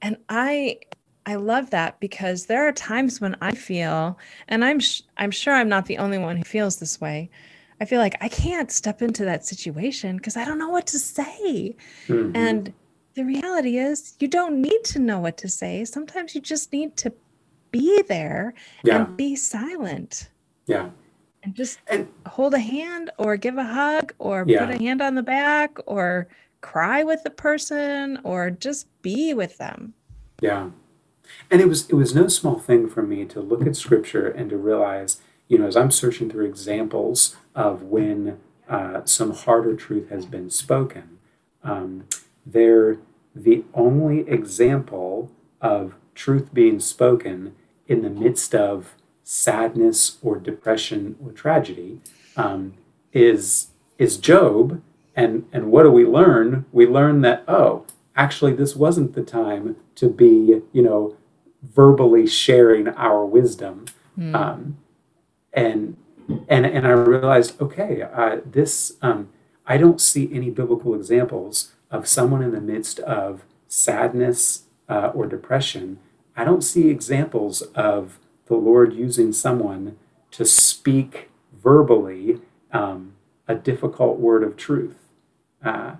and 0.00 0.16
i 0.28 0.78
I 1.26 1.34
love 1.34 1.68
that 1.70 2.00
because 2.00 2.46
there 2.46 2.66
are 2.66 2.72
times 2.72 3.20
when 3.20 3.36
I 3.42 3.52
feel, 3.52 4.18
and 4.48 4.64
I'm 4.64 4.80
sh- 4.80 5.02
I'm 5.18 5.30
sure 5.30 5.52
I'm 5.52 5.68
not 5.68 5.84
the 5.84 5.98
only 5.98 6.16
one 6.16 6.38
who 6.38 6.44
feels 6.44 6.78
this 6.78 7.02
way. 7.02 7.28
I 7.82 7.84
feel 7.84 7.98
like 7.98 8.16
I 8.22 8.30
can't 8.30 8.72
step 8.72 9.02
into 9.02 9.26
that 9.26 9.44
situation 9.44 10.16
because 10.16 10.38
I 10.38 10.46
don't 10.46 10.58
know 10.58 10.70
what 10.70 10.86
to 10.86 10.98
say. 10.98 11.76
Mhm. 12.06 12.34
And 12.34 12.72
the 13.18 13.24
reality 13.24 13.78
is, 13.78 14.14
you 14.20 14.28
don't 14.28 14.62
need 14.62 14.84
to 14.84 15.00
know 15.00 15.18
what 15.18 15.36
to 15.38 15.48
say. 15.48 15.84
Sometimes 15.84 16.36
you 16.36 16.40
just 16.40 16.72
need 16.72 16.96
to 16.98 17.12
be 17.72 18.00
there 18.02 18.54
yeah, 18.84 19.04
and 19.06 19.16
be 19.16 19.34
silent 19.34 20.30
yeah, 20.66 20.90
and 21.42 21.54
just 21.54 21.80
and 21.88 22.08
hold 22.26 22.54
a 22.54 22.60
hand 22.60 23.10
or 23.18 23.36
give 23.36 23.58
a 23.58 23.64
hug 23.64 24.14
or 24.20 24.44
Yeah. 24.46 24.64
put 24.66 24.76
a 24.76 24.78
hand 24.78 25.02
on 25.02 25.16
the 25.16 25.22
back 25.22 25.78
or 25.86 26.28
cry 26.60 27.02
with 27.02 27.24
the 27.24 27.30
person 27.30 28.20
or 28.22 28.50
just 28.50 28.86
be 29.02 29.34
with 29.34 29.58
them. 29.58 29.94
yeah. 30.40 30.70
And 31.50 31.60
it 31.60 31.68
was 31.68 31.90
it 31.90 31.94
was 31.94 32.14
no 32.14 32.28
small 32.28 32.58
thing 32.58 32.88
for 32.88 33.02
me 33.02 33.24
to 33.26 33.40
look 33.40 33.66
at 33.66 33.76
scripture 33.76 34.28
and 34.28 34.48
to 34.48 34.56
realize, 34.56 35.20
you 35.48 35.58
know, 35.58 35.66
as 35.66 35.76
I'm 35.76 35.90
searching 35.90 36.30
through 36.30 36.46
examples 36.46 37.36
of 37.54 37.82
when 37.82 38.38
uh, 38.68 39.02
some 39.04 39.34
harder 39.34 39.74
truth 39.76 40.08
has 40.08 40.24
been 40.24 40.48
spoken, 40.50 41.18
um, 41.62 42.04
they're 42.46 42.98
the 43.34 43.64
only 43.74 44.20
example 44.28 45.30
of 45.60 45.94
truth 46.14 46.52
being 46.52 46.80
spoken 46.80 47.54
in 47.86 48.02
the 48.02 48.10
midst 48.10 48.54
of 48.54 48.94
sadness 49.22 50.18
or 50.22 50.38
depression 50.38 51.16
or 51.24 51.32
tragedy 51.32 52.00
um, 52.36 52.74
is 53.12 53.68
is 53.98 54.16
Job. 54.16 54.82
And 55.14 55.46
and 55.52 55.70
what 55.72 55.82
do 55.82 55.90
we 55.90 56.04
learn? 56.04 56.66
We 56.72 56.86
learn 56.86 57.22
that 57.22 57.44
oh, 57.48 57.84
actually, 58.16 58.52
this 58.52 58.76
wasn't 58.76 59.14
the 59.14 59.22
time 59.22 59.76
to 59.96 60.08
be, 60.08 60.62
you 60.72 60.82
know, 60.82 61.16
verbally 61.62 62.26
sharing 62.26 62.88
our 62.88 63.24
wisdom. 63.24 63.86
Hmm. 64.14 64.34
Um, 64.34 64.78
and 65.52 65.96
and 66.48 66.66
and 66.66 66.86
I 66.86 66.90
realized, 66.90 67.60
okay, 67.60 68.02
uh, 68.02 68.38
this 68.44 68.96
um, 69.02 69.30
I 69.66 69.76
don't 69.76 70.00
see 70.00 70.28
any 70.32 70.50
biblical 70.50 70.94
examples 70.94 71.72
of 71.90 72.06
someone 72.06 72.42
in 72.42 72.52
the 72.52 72.60
midst 72.60 73.00
of 73.00 73.44
sadness 73.66 74.64
uh, 74.88 75.10
or 75.14 75.26
depression. 75.26 75.98
I 76.36 76.44
don't 76.44 76.62
see 76.62 76.88
examples 76.88 77.62
of 77.74 78.18
the 78.46 78.56
Lord 78.56 78.92
using 78.94 79.32
someone 79.32 79.96
to 80.32 80.44
speak 80.44 81.30
verbally 81.52 82.40
um, 82.72 83.14
a 83.46 83.54
difficult 83.54 84.18
word 84.18 84.42
of 84.42 84.56
truth. 84.56 84.96
Uh, 85.64 85.96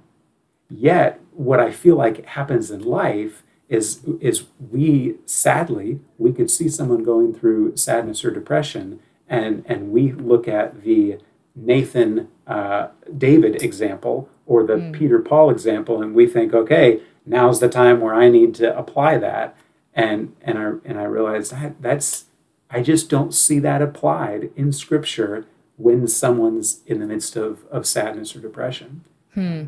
yet, 0.69 1.21
what 1.33 1.61
I 1.61 1.71
feel 1.71 1.97
like 1.97 2.25
happens 2.27 2.71
in 2.71 2.83
life 2.83 3.43
is 3.69 4.01
is 4.21 4.45
we 4.71 5.17
sadly 5.27 6.01
we 6.17 6.33
could 6.33 6.51
see 6.51 6.69
someone 6.69 7.03
going 7.03 7.35
through 7.35 7.77
sadness 7.77 8.25
or 8.25 8.31
depression, 8.31 9.01
and 9.29 9.65
and 9.67 9.91
we 9.91 10.13
look 10.13 10.49
at 10.49 10.83
the 10.83 11.19
Nathan 11.55 12.29
uh, 12.49 12.89
David 13.17 13.63
example 13.63 14.29
or 14.47 14.65
the 14.65 14.75
Mm. 14.75 14.93
Peter 14.93 15.19
Paul 15.19 15.51
example, 15.51 16.03
and 16.03 16.15
we 16.15 16.27
think, 16.27 16.55
okay, 16.55 17.01
now's 17.27 17.61
the 17.61 17.69
time 17.69 18.01
where 18.01 18.15
I 18.15 18.29
need 18.31 18.55
to 18.57 18.77
apply 18.77 19.19
that, 19.19 19.55
and 19.95 20.35
and 20.41 20.59
I 20.59 20.73
and 20.85 20.99
I 20.99 21.05
realized 21.05 21.53
that 21.53 21.81
that's 21.83 22.25
I 22.71 22.83
just 22.83 23.09
don't 23.09 23.35
see 23.35 23.59
that 23.61 23.83
applied 23.83 24.51
in 24.57 24.73
Scripture 24.73 25.47
when 25.77 26.09
someone's 26.09 26.81
in 26.87 26.99
the 26.99 27.07
midst 27.07 27.37
of, 27.37 27.65
of 27.71 27.87
sadness 27.87 28.35
or 28.35 28.41
depression. 28.41 29.05
Hmm. 29.35 29.65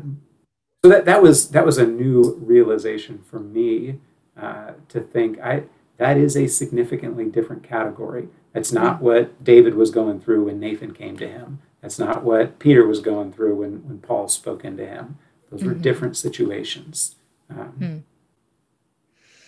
So 0.83 0.89
that, 0.89 1.05
that 1.05 1.21
was 1.21 1.49
that 1.49 1.65
was 1.65 1.77
a 1.77 1.85
new 1.85 2.37
realization 2.41 3.23
for 3.29 3.39
me 3.39 3.99
uh, 4.39 4.71
to 4.89 4.99
think 4.99 5.39
I 5.39 5.63
that 5.97 6.17
is 6.17 6.35
a 6.35 6.47
significantly 6.47 7.25
different 7.25 7.63
category. 7.63 8.27
That's 8.53 8.71
not 8.71 9.01
what 9.01 9.43
David 9.43 9.75
was 9.75 9.91
going 9.91 10.19
through 10.19 10.45
when 10.45 10.59
Nathan 10.59 10.93
came 10.93 11.15
to 11.17 11.27
him. 11.27 11.59
That's 11.81 11.97
not 11.99 12.23
what 12.23 12.59
Peter 12.59 12.85
was 12.85 12.99
going 12.99 13.33
through 13.33 13.55
when, 13.55 13.87
when 13.87 13.99
Paul 13.99 14.27
spoke 14.27 14.63
into 14.63 14.85
him. 14.85 15.17
Those 15.49 15.63
were 15.63 15.73
Mhm. 15.73 15.81
different 15.81 16.15
situations. 16.17 17.15
Um, 17.49 17.57
Hmm. 17.79 17.97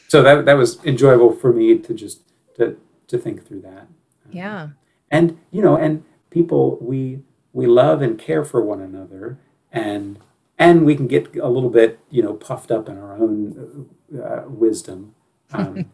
So 0.08 0.22
that 0.22 0.46
that 0.46 0.58
was 0.58 0.84
enjoyable 0.86 1.32
for 1.34 1.52
me 1.52 1.78
to 1.80 1.94
just 1.94 2.22
to 2.56 2.78
to 3.08 3.18
think 3.18 3.46
through 3.46 3.62
that. 3.62 3.88
Yeah. 4.32 4.70
And 5.10 5.38
you 5.52 5.62
know, 5.62 5.76
and 5.76 6.04
people 6.30 6.78
we 6.82 7.20
we 7.52 7.66
love 7.68 8.02
and 8.02 8.18
care 8.18 8.44
for 8.44 8.62
one 8.62 8.82
another, 8.82 9.38
and 9.72 10.20
and 10.60 10.86
we 10.86 10.96
can 10.96 11.08
get 11.08 11.36
a 11.38 11.50
little 11.50 11.70
bit 11.70 12.00
you 12.12 12.22
know 12.22 12.34
puffed 12.34 12.72
up 12.72 12.90
in 12.90 12.98
our 12.98 13.18
own 13.18 13.90
uh, 14.22 14.44
wisdom, 14.48 15.16
um, 15.54 15.86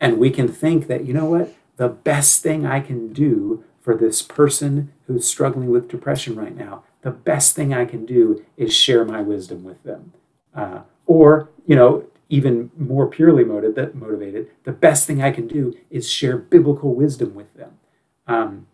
and 0.00 0.18
we 0.18 0.30
can 0.30 0.48
think 0.48 0.86
that 0.86 1.04
you 1.04 1.12
know 1.12 1.26
what 1.26 1.52
the 1.76 1.88
best 1.88 2.42
thing 2.42 2.64
I 2.64 2.80
can 2.80 3.12
do 3.12 3.62
for 3.80 3.94
this 3.94 4.22
person 4.22 4.90
who's 5.06 5.26
struggling 5.26 5.70
with 5.70 5.88
depression 5.88 6.36
right 6.36 6.56
now, 6.56 6.84
the 7.02 7.10
best 7.10 7.54
thing 7.54 7.72
I 7.72 7.84
can 7.84 8.04
do 8.04 8.44
is 8.56 8.74
share 8.74 9.04
my 9.04 9.20
wisdom 9.20 9.64
with 9.64 9.82
them, 9.84 10.12
uh, 10.54 10.80
or 11.06 11.50
you 11.66 11.76
know 11.76 12.04
even 12.28 12.70
more 12.76 13.06
purely 13.06 13.44
motivated, 13.44 13.94
motivated, 13.94 14.50
the 14.64 14.72
best 14.72 15.06
thing 15.06 15.22
I 15.22 15.30
can 15.30 15.46
do 15.46 15.76
is 15.90 16.10
share 16.10 16.36
biblical 16.36 16.94
wisdom 16.94 17.34
with 17.34 17.54
them. 17.54 17.78
Um, 18.26 18.66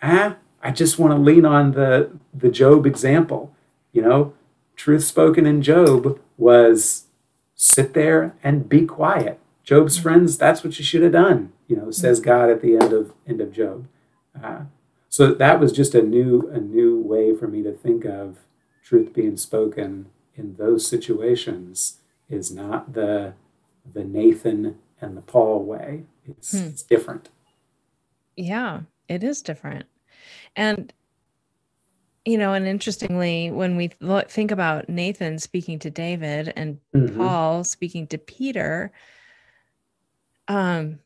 ah, 0.00 0.36
I 0.62 0.70
just 0.70 0.98
want 0.98 1.12
to 1.12 1.18
lean 1.18 1.44
on 1.44 1.72
the 1.72 2.10
the 2.32 2.50
Job 2.50 2.86
example. 2.86 3.52
You 3.92 4.02
know, 4.02 4.34
truth 4.76 5.04
spoken 5.04 5.46
in 5.46 5.62
Job 5.62 6.20
was 6.36 7.06
sit 7.54 7.94
there 7.94 8.34
and 8.42 8.68
be 8.68 8.86
quiet. 8.86 9.40
Job's 9.62 9.98
friends, 9.98 10.36
that's 10.36 10.62
what 10.62 10.78
you 10.78 10.84
should 10.84 11.02
have 11.02 11.12
done. 11.12 11.52
You 11.66 11.76
know, 11.76 11.90
says 11.90 12.20
God 12.20 12.50
at 12.50 12.60
the 12.60 12.76
end 12.76 12.92
of 12.92 13.12
end 13.26 13.40
of 13.40 13.52
Job. 13.52 13.88
Uh, 14.40 14.62
so 15.14 15.32
that 15.32 15.60
was 15.60 15.70
just 15.70 15.94
a 15.94 16.02
new 16.02 16.50
a 16.52 16.58
new 16.58 16.98
way 16.98 17.32
for 17.36 17.46
me 17.46 17.62
to 17.62 17.72
think 17.72 18.04
of 18.04 18.38
truth 18.82 19.12
being 19.14 19.36
spoken 19.36 20.06
in 20.34 20.56
those 20.56 20.84
situations 20.84 21.98
is 22.28 22.50
not 22.50 22.94
the 22.94 23.34
the 23.92 24.02
Nathan 24.02 24.78
and 25.00 25.16
the 25.16 25.20
Paul 25.22 25.62
way. 25.62 26.02
It's, 26.26 26.50
Hmm. 26.58 26.66
it's 26.66 26.82
different. 26.82 27.28
Yeah, 28.36 28.80
it 29.08 29.22
is 29.22 29.40
different. 29.40 29.84
And, 30.56 30.92
you 32.24 32.36
know, 32.36 32.52
and 32.54 32.66
interestingly, 32.66 33.52
when 33.52 33.76
we 33.76 33.90
lo- 34.00 34.22
think 34.28 34.50
about 34.50 34.88
Nathan 34.88 35.38
speaking 35.38 35.78
to 35.80 35.90
David 35.90 36.52
and 36.56 36.80
Mhm. 36.92 37.16
Paul 37.18 37.62
speaking 37.62 38.08
to 38.08 38.18
Peter, 38.18 38.90
um, 40.48 40.98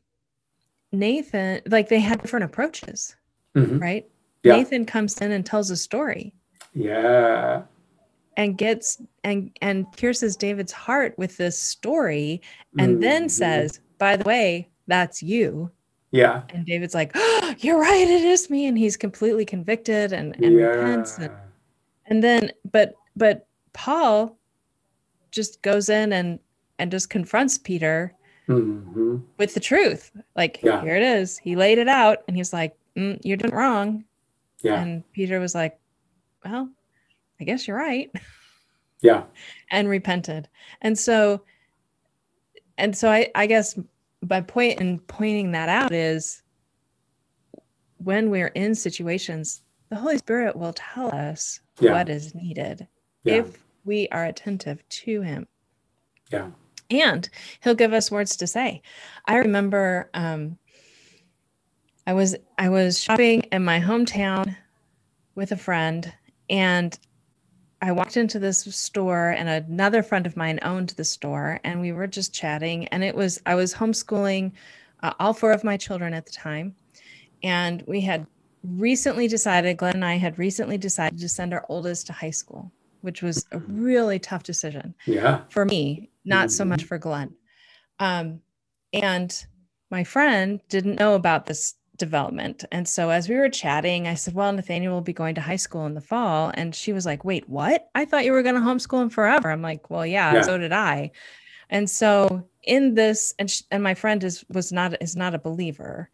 Nathan, 0.92 1.60
like 1.66 1.88
they 1.90 2.00
had 2.00 2.22
different 2.22 2.44
approaches, 2.46 3.16
Mhm. 3.56 3.80
right? 3.80 4.08
Yeah. 4.42 4.56
Nathan 4.56 4.84
comes 4.86 5.18
in 5.18 5.32
and 5.32 5.44
tells 5.44 5.70
a 5.70 5.76
story 5.76 6.32
Yeah. 6.74 7.62
and 8.36 8.56
gets 8.56 9.00
and 9.24 9.50
and 9.60 9.90
pierces 9.92 10.36
David's 10.36 10.72
heart 10.72 11.16
with 11.18 11.36
this 11.36 11.58
story 11.58 12.40
and 12.78 13.02
then 13.02 13.24
Mhm. 13.24 13.30
says, 13.30 13.80
by 13.98 14.16
the 14.16 14.24
way, 14.24 14.68
that's 14.86 15.22
you. 15.22 15.70
Yeah. 16.10 16.42
And 16.50 16.64
David's 16.64 16.94
like, 16.94 17.10
oh, 17.14 17.54
you're 17.58 17.78
right, 17.80 18.06
it 18.08 18.24
is 18.24 18.48
me. 18.48 18.66
And 18.66 18.78
he's 18.78 18.96
completely 18.96 19.44
convicted 19.44 20.12
and, 20.12 20.34
and 20.42 20.56
repents. 20.56 21.18
And, 21.18 21.32
and 22.06 22.22
then 22.22 22.52
but 22.70 22.94
but 23.16 23.46
Paul 23.72 24.38
just 25.30 25.60
goes 25.62 25.88
in 25.88 26.12
and 26.12 26.38
and 26.78 26.90
just 26.92 27.10
confronts 27.10 27.58
Peter 27.58 28.14
Mhm. 28.46 29.22
with 29.36 29.52
the 29.52 29.60
truth. 29.60 30.10
Like, 30.36 30.60
Yeah. 30.62 30.80
here 30.80 30.94
it 30.96 31.02
is. 31.02 31.36
He 31.38 31.56
laid 31.56 31.76
it 31.78 31.88
out 31.88 32.22
and 32.28 32.36
he's 32.36 32.52
like, 32.52 32.74
mm, 32.98 33.20
you're 33.22 33.36
doing 33.36 33.54
wrong. 33.54 34.04
Yeah. 34.62 34.80
And 34.80 35.10
Peter 35.12 35.38
was 35.38 35.54
like, 35.54 35.78
well, 36.44 36.68
I 37.40 37.44
guess 37.44 37.66
you're 37.68 37.76
right. 37.76 38.10
Yeah. 39.00 39.24
and 39.70 39.88
repented. 39.88 40.48
And 40.82 40.98
so 40.98 41.42
and 42.76 42.96
so 42.96 43.10
I, 43.10 43.30
I 43.34 43.46
guess 43.46 43.78
my 44.28 44.40
point 44.40 44.80
in 44.80 44.98
pointing 45.00 45.52
that 45.52 45.68
out 45.68 45.92
is 45.92 46.42
when 47.98 48.30
we're 48.30 48.48
in 48.48 48.74
situations, 48.74 49.62
the 49.90 49.96
Holy 49.96 50.18
Spirit 50.18 50.54
will 50.56 50.72
tell 50.72 51.14
us 51.14 51.60
Yeah. 51.80 51.92
what 51.92 52.08
is 52.08 52.34
needed 52.34 52.86
Yeah. 53.24 53.36
if 53.36 53.58
we 53.84 54.08
are 54.10 54.24
attentive 54.26 54.86
to 54.88 55.22
him. 55.22 55.46
Yeah. 56.30 56.50
And 56.90 57.28
he'll 57.62 57.74
give 57.74 57.92
us 57.92 58.10
words 58.10 58.36
to 58.36 58.46
say. 58.46 58.82
I 59.26 59.36
remember 59.36 60.08
um, 60.14 60.58
I 62.08 62.14
was 62.14 62.34
I 62.56 62.70
was 62.70 62.98
shopping 62.98 63.42
in 63.52 63.62
my 63.62 63.78
hometown 63.80 64.56
with 65.34 65.52
a 65.52 65.58
friend 65.58 66.10
and 66.48 66.98
I 67.82 67.92
walked 67.92 68.16
into 68.16 68.38
this 68.38 68.60
store 68.60 69.28
and 69.28 69.46
another 69.46 70.02
friend 70.02 70.26
of 70.26 70.34
mine 70.34 70.58
owned 70.62 70.88
the 70.96 71.04
store 71.04 71.60
and 71.64 71.82
we 71.82 71.92
were 71.92 72.06
just 72.06 72.32
chatting 72.32 72.88
and 72.88 73.04
it 73.04 73.14
was 73.14 73.42
I 73.44 73.56
was 73.56 73.74
homeschooling 73.74 74.52
uh, 75.02 75.12
all 75.20 75.34
four 75.34 75.52
of 75.52 75.64
my 75.64 75.76
children 75.76 76.14
at 76.14 76.24
the 76.24 76.32
time 76.32 76.74
and 77.42 77.84
we 77.86 78.00
had 78.00 78.26
recently 78.62 79.28
decided 79.28 79.76
Glenn 79.76 79.96
and 79.96 80.04
I 80.04 80.16
had 80.16 80.38
recently 80.38 80.78
decided 80.78 81.18
to 81.18 81.28
send 81.28 81.52
our 81.52 81.66
oldest 81.68 82.06
to 82.06 82.14
high 82.14 82.30
school 82.30 82.72
which 83.02 83.20
was 83.20 83.44
a 83.52 83.58
really 83.58 84.18
tough 84.18 84.44
decision 84.44 84.94
Yeah. 85.04 85.42
for 85.50 85.66
me 85.66 86.08
not 86.24 86.50
so 86.50 86.64
Mhm. 86.64 86.68
much 86.68 86.84
for 86.84 86.96
Glenn 86.96 87.34
um 87.98 88.40
and 88.94 89.44
my 89.90 90.04
friend 90.04 90.62
didn't 90.70 90.98
know 90.98 91.14
about 91.14 91.44
this 91.44 91.74
development. 91.98 92.64
And 92.72 92.88
so 92.88 93.10
as 93.10 93.28
we 93.28 93.36
were 93.36 93.48
chatting, 93.48 94.06
I 94.06 94.14
said, 94.14 94.34
Well, 94.34 94.52
Nathaniel 94.52 94.94
will 94.94 95.00
be 95.02 95.12
going 95.12 95.34
to 95.36 95.40
high 95.40 95.56
school 95.56 95.86
in 95.86 95.94
the 95.94 96.00
fall. 96.00 96.50
And 96.54 96.74
she 96.74 96.92
was 96.92 97.04
like, 97.04 97.24
Wait, 97.24 97.48
what? 97.48 97.88
I 97.94 98.04
thought 98.04 98.24
you 98.24 98.32
were 98.32 98.42
going 98.42 98.54
to 98.54 98.60
homeschool 98.60 99.02
him 99.02 99.10
forever. 99.10 99.50
I'm 99.50 99.62
like, 99.62 99.90
Well, 99.90 100.06
yeah, 100.06 100.34
Yeah. 100.36 100.42
so 100.42 100.58
did 100.58 100.72
I. 100.72 101.10
And 101.70 101.88
so 101.90 102.48
in 102.62 102.94
this, 102.94 103.34
and 103.38 103.50
sh- 103.50 103.62
and 103.70 103.82
my 103.82 103.94
friend 103.94 104.24
is 104.24 104.44
was 104.48 104.72
not 104.72 105.00
is 105.02 105.16
not 105.16 105.34
a 105.34 105.38
believer. 105.38 106.10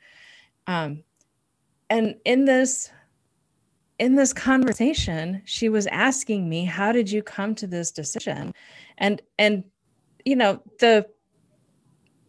Um, 0.67 1.05
and 1.91 2.17
in 2.25 2.45
this 2.45 2.91
in 3.99 4.17
this 4.17 4.33
conversation, 4.33 5.43
she 5.45 5.69
was 5.69 5.87
asking 5.87 6.49
me, 6.49 6.65
How 6.65 6.91
did 6.93 7.11
you 7.11 7.23
come 7.23 7.55
to 7.57 7.67
this 7.67 7.91
decision? 7.93 8.53
And 8.99 9.23
and 9.39 9.65
you 10.25 10.37
know, 10.37 10.61
the 10.81 11.07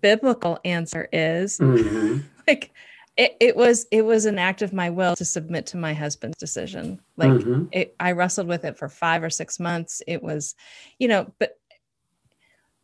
biblical 0.02 0.60
answer 0.64 1.08
is 1.12 1.58
hmm 1.58 2.20
like 2.48 2.72
it, 3.18 3.38
it 3.40 3.56
was 3.56 3.86
it 3.92 4.04
was 4.04 4.26
an 4.26 4.38
act 4.38 4.62
of 4.62 4.74
my 4.74 4.90
will 4.90 5.16
to 5.16 5.26
submit 5.26 5.66
to 5.68 5.78
my 5.78 5.94
husband's 5.94 6.38
decision 6.38 7.00
like 7.18 7.32
hmm 7.32 7.64
it, 7.72 7.96
i 8.00 8.12
wrestled 8.12 8.48
with 8.48 8.64
it 8.66 8.78
for 8.78 8.88
five 8.90 9.24
or 9.24 9.30
six 9.30 9.60
months 9.60 10.02
it 10.08 10.22
was 10.22 10.56
you 11.00 11.08
know 11.08 11.32
but 11.40 11.58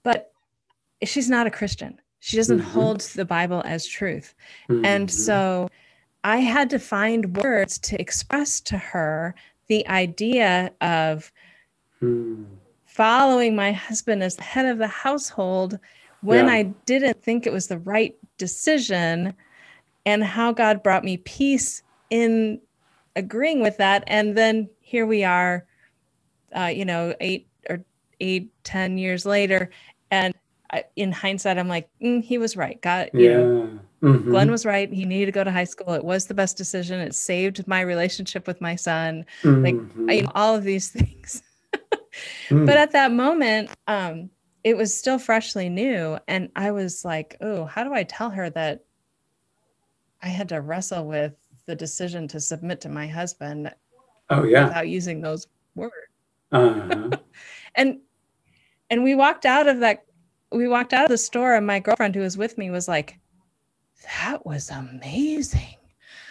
but 0.03 0.31
she's 1.03 1.29
not 1.29 1.47
a 1.47 1.51
christian 1.51 1.99
she 2.19 2.37
doesn't 2.37 2.59
Mhm. 2.59 2.63
hold 2.63 3.01
the 3.01 3.25
bible 3.25 3.61
as 3.65 3.85
truth 3.85 4.33
and 4.83 5.09
so 5.11 5.67
i 6.23 6.37
had 6.37 6.69
to 6.69 6.79
find 6.79 7.37
words 7.37 7.77
to 7.79 7.99
express 8.01 8.59
to 8.61 8.77
her 8.77 9.35
the 9.67 9.87
idea 9.87 10.73
of 10.81 11.31
Mm. 12.01 12.45
following 12.85 13.55
my 13.55 13.71
husband 13.71 14.23
as 14.23 14.35
the 14.35 14.43
head 14.43 14.65
of 14.65 14.79
the 14.79 14.87
household 14.87 15.79
when 16.21 16.47
Yeah. 16.47 16.53
I 16.53 16.63
didn't 16.85 17.21
think 17.23 17.45
it 17.45 17.53
was 17.53 17.67
the 17.67 17.77
right 17.79 18.15
decision, 18.37 19.33
and 20.05 20.23
how 20.23 20.51
God 20.51 20.83
brought 20.83 21.03
me 21.03 21.17
peace 21.17 21.83
in 22.09 22.61
agreeing 23.15 23.61
with 23.61 23.77
that. 23.77 24.03
And 24.07 24.37
then 24.37 24.69
here 24.79 25.05
we 25.05 25.23
are, 25.23 25.65
uh, 26.55 26.65
you 26.65 26.85
know, 26.85 27.13
eight 27.19 27.47
or 27.69 27.83
eight, 28.19 28.51
ten 28.63 28.97
years 28.97 29.25
later. 29.25 29.69
And 30.09 30.33
I, 30.71 30.83
in 30.95 31.11
hindsight, 31.11 31.57
I'm 31.57 31.67
like, 31.67 31.89
"Mm, 32.01 32.23
he 32.23 32.37
was 32.37 32.55
right. 32.55 32.81
God, 32.81 33.09
you 33.13 33.29
yeah. 33.29 33.37
know, 33.37 33.79
Mhm. 34.01 34.31
Glenn 34.31 34.49
was 34.49 34.65
right. 34.65 34.91
He 34.91 35.05
needed 35.05 35.27
to 35.27 35.31
go 35.31 35.43
to 35.43 35.51
high 35.51 35.65
school. 35.65 35.93
It 35.93 36.03
was 36.03 36.25
the 36.25 36.33
best 36.33 36.57
decision. 36.57 36.99
It 36.99 37.13
saved 37.13 37.67
my 37.67 37.81
relationship 37.81 38.47
with 38.47 38.59
my 38.59 38.75
son. 38.75 39.25
like, 39.43 39.75
Mhm. 39.75 40.09
I, 40.09 40.31
all 40.33 40.55
of 40.55 40.63
these 40.63 40.89
things 40.97 41.43
Mm. 42.49 42.65
but 42.65 42.77
at 42.77 42.91
that 42.91 43.11
moment 43.13 43.69
um 43.87 44.29
it 44.65 44.75
was 44.75 44.95
still 44.97 45.17
freshly 45.17 45.69
new 45.69 46.17
and 46.27 46.49
i 46.55 46.71
was 46.71 47.05
like 47.05 47.37
oh 47.39 47.63
how 47.63 47.83
do 47.85 47.93
i 47.93 48.03
tell 48.03 48.29
her 48.29 48.49
that 48.49 48.83
i 50.23 50.27
had 50.27 50.49
to 50.49 50.61
wrestle 50.61 51.05
with 51.05 51.33
the 51.65 51.75
decision 51.75 52.27
to 52.27 52.39
submit 52.39 52.81
to 52.81 52.89
my 52.89 53.07
husband 53.07 53.71
oh 54.29 54.43
yeah. 54.43 54.65
without 54.67 54.87
using 54.87 55.21
those 55.21 55.47
words 55.75 55.93
Uh-huh. 56.51 57.09
and 57.75 57.99
and 58.89 59.03
we 59.03 59.15
walked 59.15 59.45
out 59.45 59.67
of 59.67 59.79
that 59.79 60.05
we 60.51 60.67
walked 60.67 60.93
out 60.93 61.05
of 61.05 61.09
the 61.09 61.17
store 61.17 61.55
and 61.55 61.65
my 61.65 61.79
girlfriend 61.79 62.13
who 62.15 62.21
was 62.21 62.37
with 62.37 62.57
me 62.57 62.69
was 62.69 62.87
like 62.87 63.17
that 64.19 64.45
was 64.45 64.69
amazing 64.69 65.75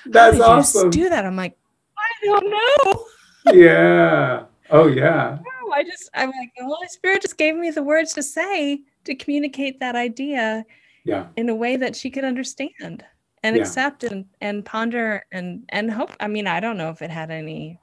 how 0.05 0.11
That's 0.11 0.37
did 0.37 0.43
awesome. 0.45 0.85
you 0.87 0.91
do 0.91 1.09
that 1.09 1.25
i'm 1.25 1.37
like 1.37 1.57
i 1.97 2.27
don't 2.27 2.51
know 2.51 3.05
yeah. 3.55 4.45
Oh 4.73 4.87
yeah. 4.87 5.39
No, 5.41 5.73
I 5.73 5.83
just 5.83 6.11
I'm 6.15 6.29
like 6.29 6.51
the 6.57 6.65
Holy 6.65 6.87
Spirit 6.89 7.23
just 7.23 7.39
gave 7.39 7.57
me 7.57 7.71
the 7.71 7.83
words 7.83 8.13
to 8.15 8.23
say 8.23 8.83
to 9.05 9.15
communicate 9.17 9.81
that 9.81 9.97
idea 9.97 10.65
Yeah. 11.05 11.27
in 11.37 11.49
a 11.49 11.55
way 11.55 11.77
that 11.77 11.97
she 11.97 12.11
could 12.11 12.23
understand 12.25 13.03
and 13.43 13.57
Yeah. 13.57 13.63
accept 13.63 14.05
and 14.05 14.27
and 14.41 14.65
ponder 14.65 15.25
and 15.33 15.65
and 15.71 15.91
hope. 15.91 16.13
I 16.21 16.29
mean, 16.29 16.47
I 16.47 16.61
don't 16.61 16.77
know 16.77 16.91
if 16.91 17.03
it 17.03 17.11
had 17.11 17.31
any 17.31 17.79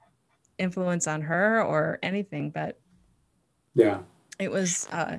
influence 0.58 1.08
on 1.08 1.22
her 1.22 1.62
or 1.64 2.00
anything, 2.04 2.50
but 2.52 2.80
Yeah. 3.76 4.00
it 4.40 4.52
was 4.52 4.88
uh 4.92 5.18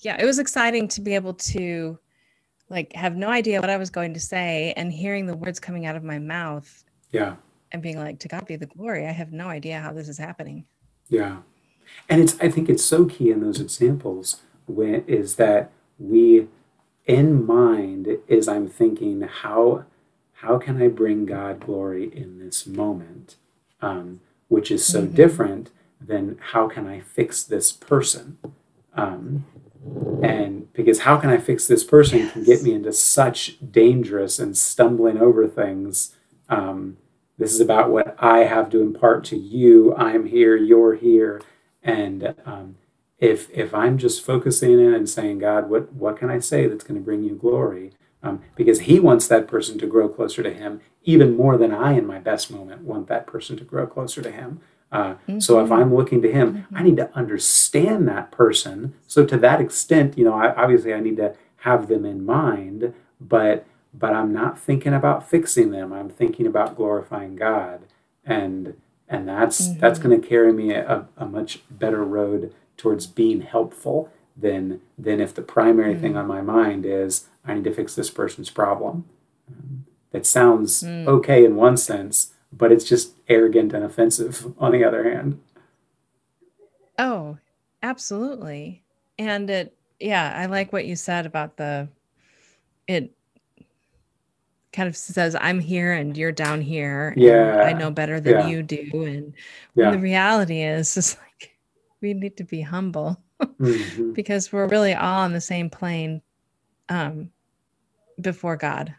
yeah, 0.00 0.16
it 0.20 0.24
was 0.26 0.38
exciting 0.38 0.88
to 0.88 1.00
be 1.00 1.14
able 1.14 1.34
to 1.34 1.98
like 2.68 2.92
have 2.94 3.16
no 3.16 3.28
idea 3.28 3.60
what 3.60 3.70
I 3.70 3.76
was 3.76 3.90
going 3.90 4.14
to 4.14 4.20
say 4.20 4.72
and 4.76 4.92
hearing 4.92 5.26
the 5.26 5.36
words 5.36 5.60
coming 5.60 5.86
out 5.86 5.94
of 5.96 6.02
my 6.02 6.18
mouth 6.18 6.84
Yeah. 7.10 7.36
and 7.70 7.82
being 7.82 7.98
like 7.98 8.18
to 8.20 8.28
God 8.28 8.46
be 8.46 8.56
the 8.56 8.66
glory. 8.66 9.06
I 9.06 9.12
have 9.12 9.32
no 9.32 9.48
idea 9.48 9.78
how 9.80 9.92
this 9.92 10.08
is 10.08 10.18
happening. 10.18 10.64
Yeah. 11.08 11.42
And 12.08 12.20
it's 12.22 12.38
I 12.40 12.48
think 12.48 12.68
it's 12.68 12.84
so 12.84 13.04
key 13.06 13.30
in 13.30 13.40
those 13.40 13.60
examples 13.60 14.40
when 14.66 15.04
is 15.06 15.36
that 15.36 15.70
we 15.98 16.48
in 17.06 17.44
mind 17.46 18.18
is 18.28 18.48
I'm 18.48 18.68
thinking 18.68 19.22
how 19.22 19.84
how 20.34 20.58
can 20.58 20.82
I 20.82 20.88
bring 20.88 21.24
God 21.24 21.60
glory 21.60 22.10
in 22.14 22.40
this 22.40 22.66
moment? 22.66 23.36
Um, 23.80 24.20
which 24.48 24.70
is 24.70 24.84
so 24.84 25.02
Mhm. 25.06 25.14
different 25.14 25.70
than 26.04 26.36
how 26.52 26.68
can 26.68 26.86
I 26.86 26.98
fix 27.00 27.44
this 27.44 27.70
person? 27.72 28.38
Um, 28.94 29.44
and 30.22 30.72
because 30.72 31.00
how 31.00 31.16
can 31.16 31.30
I 31.30 31.38
fix 31.38 31.66
this 31.66 31.84
person 31.84 32.28
can 32.28 32.44
get 32.44 32.62
me 32.62 32.72
into 32.72 32.92
such 32.92 33.58
dangerous 33.72 34.38
and 34.38 34.56
stumbling 34.56 35.18
over 35.18 35.46
things. 35.46 36.16
Um, 36.48 36.96
this 37.38 37.52
is 37.54 37.60
about 37.60 37.90
what 37.90 38.14
I 38.18 38.40
have 38.40 38.70
to 38.70 38.80
impart 38.80 39.24
to 39.24 39.36
you. 39.36 39.94
I'm 39.96 40.26
here, 40.26 40.56
you're 40.56 40.94
here, 40.94 41.40
and 41.82 42.34
um, 42.46 42.76
if 43.22 43.48
if 43.52 43.72
I'm 43.72 43.98
just 43.98 44.24
focusing 44.26 44.72
in 44.72 44.92
and 44.92 45.08
saying, 45.08 45.38
God, 45.38 45.70
what 45.70 45.92
what 45.92 46.16
can 46.18 46.28
I 46.28 46.40
say 46.40 46.66
that's 46.66 46.82
going 46.84 46.98
to 47.00 47.04
bring 47.04 47.22
you 47.22 47.36
glory? 47.36 47.92
Um, 48.22 48.42
because 48.56 48.80
He 48.80 48.98
wants 48.98 49.28
that 49.28 49.46
person 49.46 49.78
to 49.78 49.86
grow 49.86 50.08
closer 50.08 50.42
to 50.42 50.52
Him 50.52 50.80
even 51.04 51.36
more 51.36 51.56
than 51.56 51.72
I, 51.72 51.92
in 51.92 52.06
my 52.06 52.18
best 52.18 52.50
moment, 52.50 52.82
want 52.82 53.06
that 53.08 53.26
person 53.26 53.56
to 53.56 53.64
grow 53.64 53.86
closer 53.86 54.22
to 54.22 54.30
Him. 54.30 54.60
Uh, 54.90 55.14
so 55.38 55.60
if 55.64 55.68
Mhm. 55.70 55.76
I'm 55.78 55.94
looking 55.94 56.20
to 56.22 56.30
Him, 56.32 56.66
I 56.74 56.82
need 56.82 56.96
to 56.96 57.10
understand 57.16 58.06
that 58.08 58.30
person. 58.32 58.94
So 59.06 59.24
to 59.24 59.36
that 59.38 59.60
extent, 59.60 60.18
you 60.18 60.24
know, 60.24 60.34
I, 60.34 60.52
obviously 60.54 60.92
I 60.92 61.00
need 61.00 61.16
to 61.18 61.34
have 61.58 61.86
them 61.88 62.04
in 62.04 62.26
mind, 62.26 62.92
but 63.20 63.64
but 63.94 64.14
I'm 64.14 64.32
not 64.32 64.58
thinking 64.58 64.94
about 64.94 65.28
fixing 65.28 65.70
them. 65.70 65.92
I'm 65.92 66.08
thinking 66.08 66.46
about 66.46 66.76
glorifying 66.76 67.36
God, 67.36 67.82
and 68.24 68.74
and 69.08 69.28
that's 69.28 69.58
that's 69.76 69.98
Mhm. 69.98 70.02
going 70.04 70.20
to 70.20 70.26
carry 70.26 70.52
me 70.52 70.72
a, 70.72 71.06
a 71.16 71.26
much 71.26 71.62
better 71.70 72.02
road 72.04 72.52
towards 72.82 73.06
being 73.06 73.42
helpful 73.42 74.10
than 74.36 74.80
than 74.98 75.20
if 75.20 75.32
the 75.34 75.42
primary 75.42 75.94
thing 75.94 76.14
Mm. 76.14 76.18
on 76.20 76.26
my 76.26 76.40
mind 76.42 76.84
is 76.84 77.28
I 77.44 77.54
need 77.54 77.64
to 77.64 77.72
fix 77.72 77.94
this 77.94 78.10
person's 78.10 78.50
problem. 78.50 79.04
Um, 79.48 79.84
that 80.10 80.26
sounds 80.26 80.82
Mm. 80.82 81.06
okay 81.06 81.44
in 81.44 81.54
one 81.54 81.76
sense, 81.76 82.32
but 82.52 82.72
it's 82.72 82.84
just 82.84 83.14
arrogant 83.28 83.72
and 83.72 83.84
offensive 83.84 84.52
on 84.58 84.72
the 84.72 84.82
other 84.84 85.04
hand. 85.08 85.40
Oh, 86.98 87.38
absolutely. 87.82 88.82
And 89.18 89.48
it, 89.48 89.76
yeah, 90.00 90.34
I 90.36 90.46
like 90.46 90.72
what 90.72 90.86
you 90.86 90.96
said 90.96 91.24
about 91.26 91.56
the, 91.56 91.88
it 92.88 93.12
kind 94.72 94.88
of 94.88 94.96
says, 94.96 95.36
I'm 95.40 95.60
here 95.60 95.92
and 95.92 96.16
you're 96.16 96.32
down 96.32 96.60
here. 96.60 97.14
And 97.16 97.60
I 97.60 97.72
know 97.72 97.90
better 97.90 98.18
than 98.20 98.40
yeah, 98.40 98.46
you 98.48 98.62
do. 98.62 99.04
And 99.04 99.34
when 99.74 99.92
the 99.92 99.98
reality 99.98 100.62
is, 100.62 100.96
is 100.96 101.16
like, 101.20 101.31
we 102.02 102.14
need 102.14 102.36
to 102.38 102.44
be 102.44 102.62
humble 102.62 103.22
hmm 103.58 104.12
because 104.14 104.52
we're 104.52 104.68
really 104.68 104.94
all 104.94 105.20
on 105.20 105.32
the 105.32 105.42
same 105.42 105.70
plane 105.70 106.22
um, 106.88 107.30
before 108.20 108.56
God, 108.56 108.94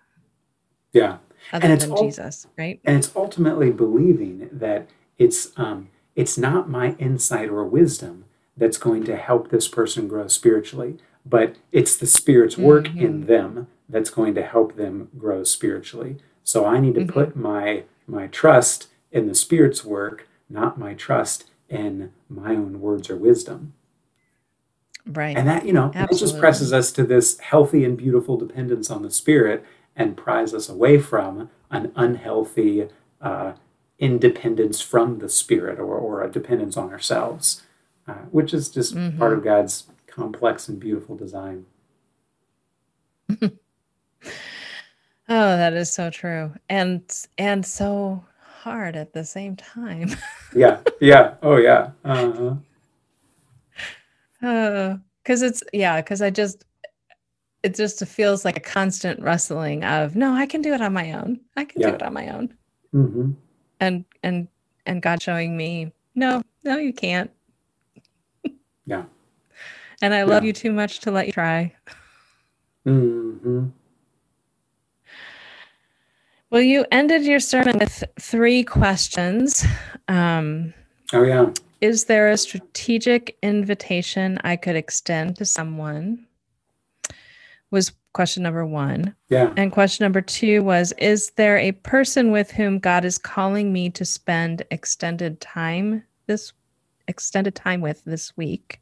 Yeah. 0.94 1.20
And 1.62 1.74
it's 1.74 1.84
than 1.84 1.92
all 1.92 1.98
Jesus, 2.02 2.48
right? 2.58 2.82
and 2.86 2.98
it's 2.98 3.12
ultimately 3.16 3.72
believing 3.72 4.50
that 4.52 4.90
it's 5.18 5.52
um, 5.58 5.90
it's 6.16 6.38
not 6.38 6.70
my 6.70 6.96
insight 7.00 7.50
or 7.50 7.66
wisdom 7.66 8.26
that's 8.58 8.78
going 8.78 9.04
to 9.06 9.18
help 9.18 9.50
this 9.50 9.68
person 9.68 10.08
grow 10.08 10.28
spiritually, 10.28 10.98
but 11.26 11.56
it's 11.72 11.96
the 11.98 12.08
Spirit's 12.08 12.58
work 12.58 12.90
in 12.98 13.22
hmm 13.22 13.26
them 13.28 13.68
that's 13.90 14.10
going 14.12 14.36
to 14.36 14.44
help 14.44 14.76
them 14.76 15.10
grow 15.18 15.44
spiritually. 15.44 16.18
So 16.44 16.66
I 16.66 16.80
need 16.80 16.96
to 16.96 17.02
hmm 17.02 17.08
put 17.14 17.36
my 17.36 17.86
my 18.08 18.28
trust 18.28 18.88
in 19.12 19.28
the 19.28 19.36
Spirit's 19.36 19.86
work, 19.86 20.28
not 20.50 20.80
my 20.80 20.94
trust 20.96 21.46
in 21.70 22.12
my 22.30 22.52
own 22.56 22.82
words 22.82 23.10
or 23.10 23.16
wisdom. 23.16 23.74
Right. 25.06 25.38
And 25.38 25.48
that, 25.48 25.66
you 25.66 25.74
know, 25.74 25.92
that 25.94 26.12
just 26.18 26.40
presses 26.40 26.72
us 26.72 26.92
to 26.94 27.04
this 27.04 27.40
healthy 27.40 27.84
and 27.84 27.98
beautiful 27.98 28.38
dependence 28.38 28.90
on 28.90 29.02
the 29.04 29.12
Spirit 29.12 29.66
and 29.96 30.18
pries 30.18 30.54
us 30.54 30.70
away 30.70 31.00
from 31.00 31.50
an 31.72 31.92
unhealthy 31.96 32.88
uh, 33.22 33.54
independence 34.00 34.82
from 34.82 35.20
the 35.20 35.30
Spirit 35.30 35.80
or, 35.80 35.96
or 35.98 36.24
a 36.24 36.32
dependence 36.32 36.78
on 36.78 36.92
ourselves, 36.92 37.64
uh, 38.08 38.14
which 38.32 38.54
is 38.54 38.70
just 38.70 39.02
part 39.18 39.34
hmm 39.34 39.38
of 39.38 39.44
God's 39.44 39.88
complex 40.08 40.70
and 40.70 40.80
beautiful 40.80 41.16
design. 41.18 41.66
Oh, 45.30 45.58
that 45.58 45.74
is 45.74 45.92
so 45.92 46.10
true. 46.10 46.54
And 46.70 47.04
and 47.38 47.66
so 47.66 48.24
hard 48.64 48.96
at 48.96 49.12
the 49.14 49.26
same 49.26 49.56
time. 49.58 50.10
Yeah, 50.56 50.80
yeah, 51.02 51.36
oh 51.44 51.58
yeah. 51.58 51.92
Uh-huh. 52.06 52.56
Oh, 54.42 55.00
because 55.24 55.42
it's 55.42 55.64
yeah 55.72 56.02
because 56.02 56.22
i 56.22 56.30
just 56.30 56.66
it 57.64 57.76
just 57.76 58.06
feels 58.06 58.44
like 58.44 58.58
a 58.58 58.60
constant 58.60 59.22
wrestling 59.22 59.86
of 59.86 60.18
no 60.18 60.34
i 60.34 60.46
can 60.46 60.62
do 60.62 60.74
it 60.74 60.82
on 60.82 60.92
my 60.92 61.14
own 61.14 61.40
i 61.56 61.64
can 61.64 61.82
Yeah. 61.82 61.90
do 61.92 61.96
it 61.96 62.04
on 62.04 62.14
my 62.14 62.28
own 62.28 62.54
hmm 62.92 63.32
and 63.80 64.04
and 64.22 64.50
and 64.86 65.02
god 65.02 65.22
showing 65.22 65.56
me 65.56 65.94
no 66.14 66.42
no 66.66 66.76
you 66.78 66.92
can't 66.92 67.32
Yeah. 68.86 69.04
and 70.02 70.14
i 70.14 70.24
love 70.24 70.44
Yeah. 70.44 70.48
you 70.48 70.54
too 70.54 70.74
much 70.74 71.00
to 71.02 71.12
let 71.12 71.28
you 71.28 71.32
try 71.32 71.74
hmm 72.84 73.68
well 76.54 76.62
you 76.62 76.86
ended 76.92 77.24
your 77.26 77.40
sermon 77.40 77.78
with 77.80 78.04
three 78.20 78.64
questions 78.64 79.66
um 80.08 80.72
Oh 81.12 81.24
yeah. 81.24 81.50
is 81.82 82.06
there 82.06 82.30
a 82.30 82.38
strategic 82.38 83.36
invitation 83.42 84.38
i 84.44 84.56
could 84.56 84.76
extend 84.76 85.36
to 85.38 85.46
someone 85.46 86.28
was 87.72 87.92
question 88.14 88.44
number 88.44 88.66
one 88.66 89.16
Yeah. 89.30 89.52
And 89.58 89.72
question 89.72 90.04
number 90.04 90.22
two 90.22 90.62
was 90.64 90.94
Is 91.00 91.32
there 91.32 91.58
a 91.58 91.72
person 91.72 92.30
with 92.32 92.52
whom 92.52 92.78
God 92.78 93.04
is 93.04 93.18
calling 93.18 93.74
me 93.74 93.90
to 93.90 94.06
spend 94.06 94.64
extended 94.70 95.42
time 95.42 96.04
this 96.28 96.54
extended 97.08 97.56
time 97.56 97.82
with 97.82 98.04
this 98.06 98.38
week? 98.38 98.80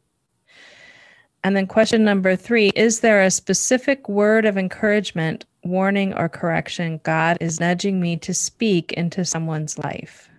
And 1.46 1.56
then 1.56 1.66
question 1.66 2.04
number 2.04 2.36
three 2.36 2.74
Is 2.76 3.00
there 3.00 3.22
a 3.24 3.32
specific 3.32 4.10
word 4.10 4.46
of 4.46 4.58
encouragement, 4.58 5.46
warning, 5.64 6.14
or 6.14 6.30
correction 6.30 7.00
God 7.04 7.38
is 7.42 7.60
nudging 7.60 8.00
me 8.00 8.18
to 8.18 8.34
speak 8.34 8.94
into 8.94 9.24
someone's 9.26 9.78
life? 9.78 10.30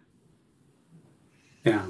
Yeah. 1.64 1.87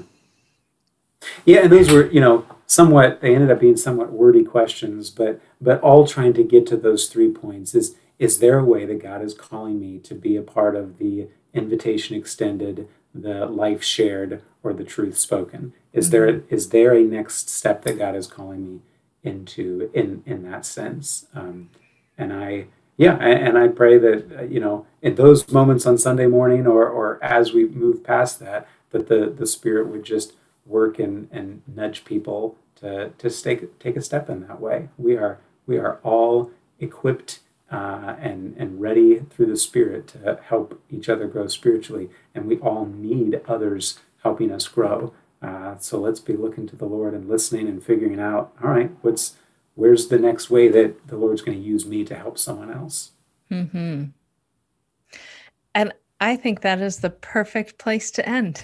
Yeah, 1.45 1.63
and 1.63 1.71
those 1.71 1.91
were, 1.91 2.07
you 2.07 2.19
know, 2.19 2.45
somewhat 2.67 3.21
they 3.21 3.35
ended 3.35 3.51
up 3.51 3.59
being 3.59 3.77
somewhat 3.77 4.11
wordy 4.11 4.43
questions, 4.43 5.09
but 5.09 5.39
but 5.61 5.81
all 5.81 6.05
trying 6.07 6.33
to 6.33 6.43
get 6.43 6.65
to 6.67 6.77
those 6.77 7.07
three 7.07 7.29
points 7.29 7.75
is 7.75 7.95
is 8.19 8.39
there 8.39 8.59
a 8.59 8.65
way 8.65 8.85
that 8.85 9.01
God 9.01 9.21
is 9.21 9.33
calling 9.33 9.79
me 9.79 9.99
to 9.99 10.15
be 10.15 10.35
a 10.35 10.41
part 10.41 10.75
of 10.75 10.97
the 10.97 11.27
invitation 11.53 12.15
extended, 12.15 12.87
the 13.13 13.45
life 13.45 13.83
shared, 13.83 14.41
or 14.63 14.73
the 14.73 14.83
truth 14.83 15.17
spoken? 15.17 15.73
Is 15.91 16.09
there 16.09 16.43
is 16.49 16.69
there 16.69 16.93
a 16.93 17.03
next 17.03 17.49
step 17.49 17.83
that 17.83 17.97
God 17.97 18.15
is 18.15 18.27
calling 18.27 18.65
me 18.65 18.79
into 19.23 19.89
in 19.93 20.23
in 20.25 20.43
that 20.43 20.65
sense? 20.65 21.27
Um, 21.33 21.69
and 22.17 22.33
I 22.33 22.67
yeah, 22.97 23.15
and 23.17 23.57
I 23.57 23.67
pray 23.69 23.97
that 23.97 24.39
uh, 24.39 24.43
you 24.43 24.59
know 24.59 24.85
in 25.01 25.15
those 25.15 25.51
moments 25.51 25.85
on 25.85 25.97
Sunday 25.97 26.27
morning 26.27 26.67
or 26.67 26.87
or 26.87 27.23
as 27.23 27.53
we 27.53 27.65
move 27.67 28.03
past 28.03 28.39
that, 28.39 28.67
that 28.91 29.07
the 29.07 29.33
the 29.35 29.47
Spirit 29.47 29.87
would 29.87 30.03
just 30.03 30.33
work 30.65 30.99
and 30.99 31.27
and 31.31 31.61
nudge 31.67 32.05
people 32.05 32.57
to 32.75 33.09
to 33.17 33.29
take 33.29 33.79
take 33.79 33.95
a 33.95 34.01
step 34.01 34.29
in 34.29 34.47
that 34.47 34.61
way. 34.61 34.89
We 34.97 35.17
are 35.17 35.39
we 35.65 35.77
are 35.77 35.99
all 36.03 36.51
equipped 36.79 37.39
uh, 37.71 38.15
and 38.19 38.55
and 38.57 38.79
ready 38.79 39.21
through 39.31 39.47
the 39.47 39.57
Spirit 39.57 40.07
to 40.09 40.39
help 40.47 40.81
each 40.91 41.09
other 41.09 41.27
grow 41.27 41.47
spiritually, 41.47 42.09
and 42.35 42.45
we 42.45 42.59
all 42.59 42.85
need 42.85 43.41
others 43.47 43.99
helping 44.23 44.51
us 44.51 44.67
grow. 44.67 45.13
Uh, 45.41 45.77
so 45.77 45.99
let's 45.99 46.21
be 46.21 46.37
looking 46.37 46.67
to 46.67 46.75
the 46.75 46.85
Lord 46.85 47.13
and 47.13 47.27
listening 47.27 47.67
and 47.67 47.83
figuring 47.83 48.19
out. 48.19 48.53
All 48.63 48.69
right, 48.69 48.91
what's 49.01 49.35
where's 49.75 50.07
the 50.07 50.19
next 50.19 50.49
way 50.49 50.67
that 50.69 51.07
the 51.07 51.17
Lord's 51.17 51.41
going 51.41 51.57
to 51.57 51.63
use 51.63 51.85
me 51.85 52.03
to 52.05 52.15
help 52.15 52.37
someone 52.37 52.71
else? 52.71 53.11
hmm 53.49 54.05
And 55.75 55.93
I 56.19 56.35
think 56.35 56.61
that 56.61 56.79
is 56.81 56.99
the 56.99 57.09
perfect 57.09 57.77
place 57.77 58.11
to 58.11 58.27
end. 58.27 58.63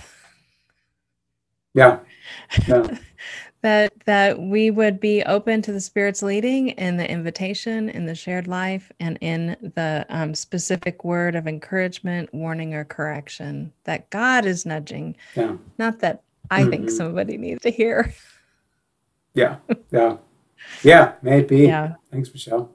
Yeah, 1.74 2.00
yeah, 2.68 2.98
that 3.62 3.94
that 4.06 4.40
we 4.40 4.72
would 4.72 5.00
be 5.00 5.22
open 5.24 5.62
to 5.62 5.72
the 5.72 5.80
spirit's 5.80 6.24
leading 6.24 6.70
in 6.70 6.98
the 6.98 7.10
invitation 7.10 7.90
in 7.90 8.06
the 8.06 8.16
shared 8.16 8.48
life 8.48 8.92
and 9.00 9.18
in 9.22 9.56
the 9.76 10.06
um, 10.10 10.34
specific 10.34 11.04
word 11.04 11.36
of 11.36 11.48
encouragement 11.48 12.34
warning 12.34 12.74
or 12.74 12.86
correction 12.86 13.72
that 13.84 14.10
god 14.10 14.46
is 14.46 14.66
nudging. 14.66 15.16
Yeah, 15.36 15.58
not 15.78 16.00
that 16.00 16.24
i 16.50 16.64
think 16.66 16.86
Mhm. 16.88 16.92
somebody 16.92 17.38
needs 17.38 17.62
to 17.62 17.70
hear. 17.70 18.14
Yeah, 19.36 19.58
yeah, 19.92 20.18
yeah. 20.84 21.14
May 21.22 21.40
it 21.40 21.48
be. 21.48 21.68
yeah 21.68 21.96
Thanks, 22.12 22.32
Michelle. 22.34 22.74